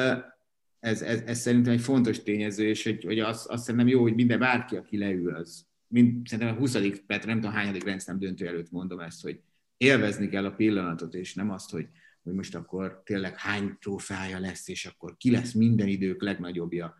ez, 0.80 1.02
ez, 1.02 1.22
ez 1.22 1.40
szerintem 1.40 1.74
egy 1.74 1.82
fontos 1.82 2.24
tényező, 2.24 2.68
és 2.68 2.84
hogy, 2.84 3.04
hogy 3.04 3.20
azt, 3.20 3.48
azt 3.48 3.64
szerintem 3.64 3.90
jó, 3.90 4.02
hogy 4.02 4.16
minden 4.16 4.40
bárki, 4.40 4.76
aki 4.76 4.98
leül, 4.98 5.36
az 5.36 5.66
mind, 5.88 6.28
szerintem 6.28 6.56
a 6.56 6.60
20. 6.60 6.78
Petra, 7.08 7.28
nem 7.30 7.40
tudom 7.40 7.56
hányadik 7.56 7.84
rendszám 7.84 8.20
döntő 8.20 8.48
előtt 8.48 8.72
mondom 8.72 9.00
ezt, 9.00 9.22
hogy 9.22 9.40
élvezni 9.78 10.30
kell 10.30 10.46
a 10.46 10.56
pillanatot, 10.56 11.14
és 11.14 11.34
nem 11.34 11.50
azt, 11.50 11.72
hogy, 11.72 11.88
hogy 12.28 12.36
most 12.36 12.56
akkor 12.56 13.02
tényleg 13.06 13.38
hány 13.38 13.78
trófája 13.80 14.40
lesz, 14.40 14.68
és 14.68 14.86
akkor 14.86 15.18
ki 15.18 15.32
lesz 15.32 15.54
minden 15.54 15.88
idők 15.88 16.22
legnagyobbja 16.22 16.96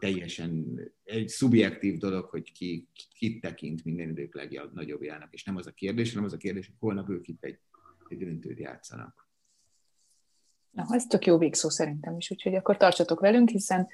teljesen 0.00 0.80
egy 1.04 1.28
szubjektív 1.28 1.98
dolog, 1.98 2.24
hogy 2.24 2.52
ki, 2.52 2.88
ki 3.14 3.38
tekint 3.38 3.84
minden 3.84 4.08
idők 4.08 4.34
legnagyobbjának, 4.34 5.32
és 5.32 5.44
nem 5.44 5.56
az 5.56 5.66
a 5.66 5.70
kérdés, 5.70 6.10
hanem 6.10 6.24
az 6.24 6.32
a 6.32 6.36
kérdés, 6.36 6.66
hogy 6.66 6.74
holnap 6.78 7.08
ők 7.08 7.28
itt 7.28 7.44
egy, 7.44 7.58
egy 8.08 8.18
döntőt 8.18 8.58
játszanak. 8.58 9.28
Na, 10.70 10.86
ez 10.90 11.06
tök 11.06 11.26
jó 11.26 11.38
végszó 11.38 11.68
szerintem 11.68 12.16
is, 12.16 12.30
úgyhogy 12.30 12.54
akkor 12.54 12.76
tartsatok 12.76 13.20
velünk, 13.20 13.48
hiszen 13.48 13.88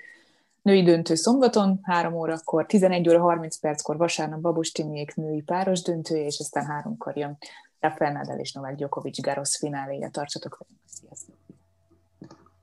női 0.62 0.82
döntő 0.82 1.14
szombaton, 1.14 1.78
3 1.82 2.14
órakor, 2.14 2.66
11 2.66 3.08
óra 3.08 3.20
30 3.20 3.56
perckor 3.56 3.96
vasárnap 3.96 4.40
Babos 4.40 4.72
Timiék 4.72 5.14
női 5.14 5.42
páros 5.42 5.82
döntője, 5.82 6.24
és 6.24 6.38
aztán 6.38 6.66
háromkor 6.66 7.16
jön 7.16 7.38
Rafael 7.80 8.12
Nadal 8.12 8.38
és 8.38 8.52
Novák 8.52 8.74
Djokovic 8.74 9.20
Garosz 9.20 9.58
fináléja. 9.58 10.10
Tartsatok 10.10 10.58
velünk, 10.58 10.80
sziasztok! 10.86 11.47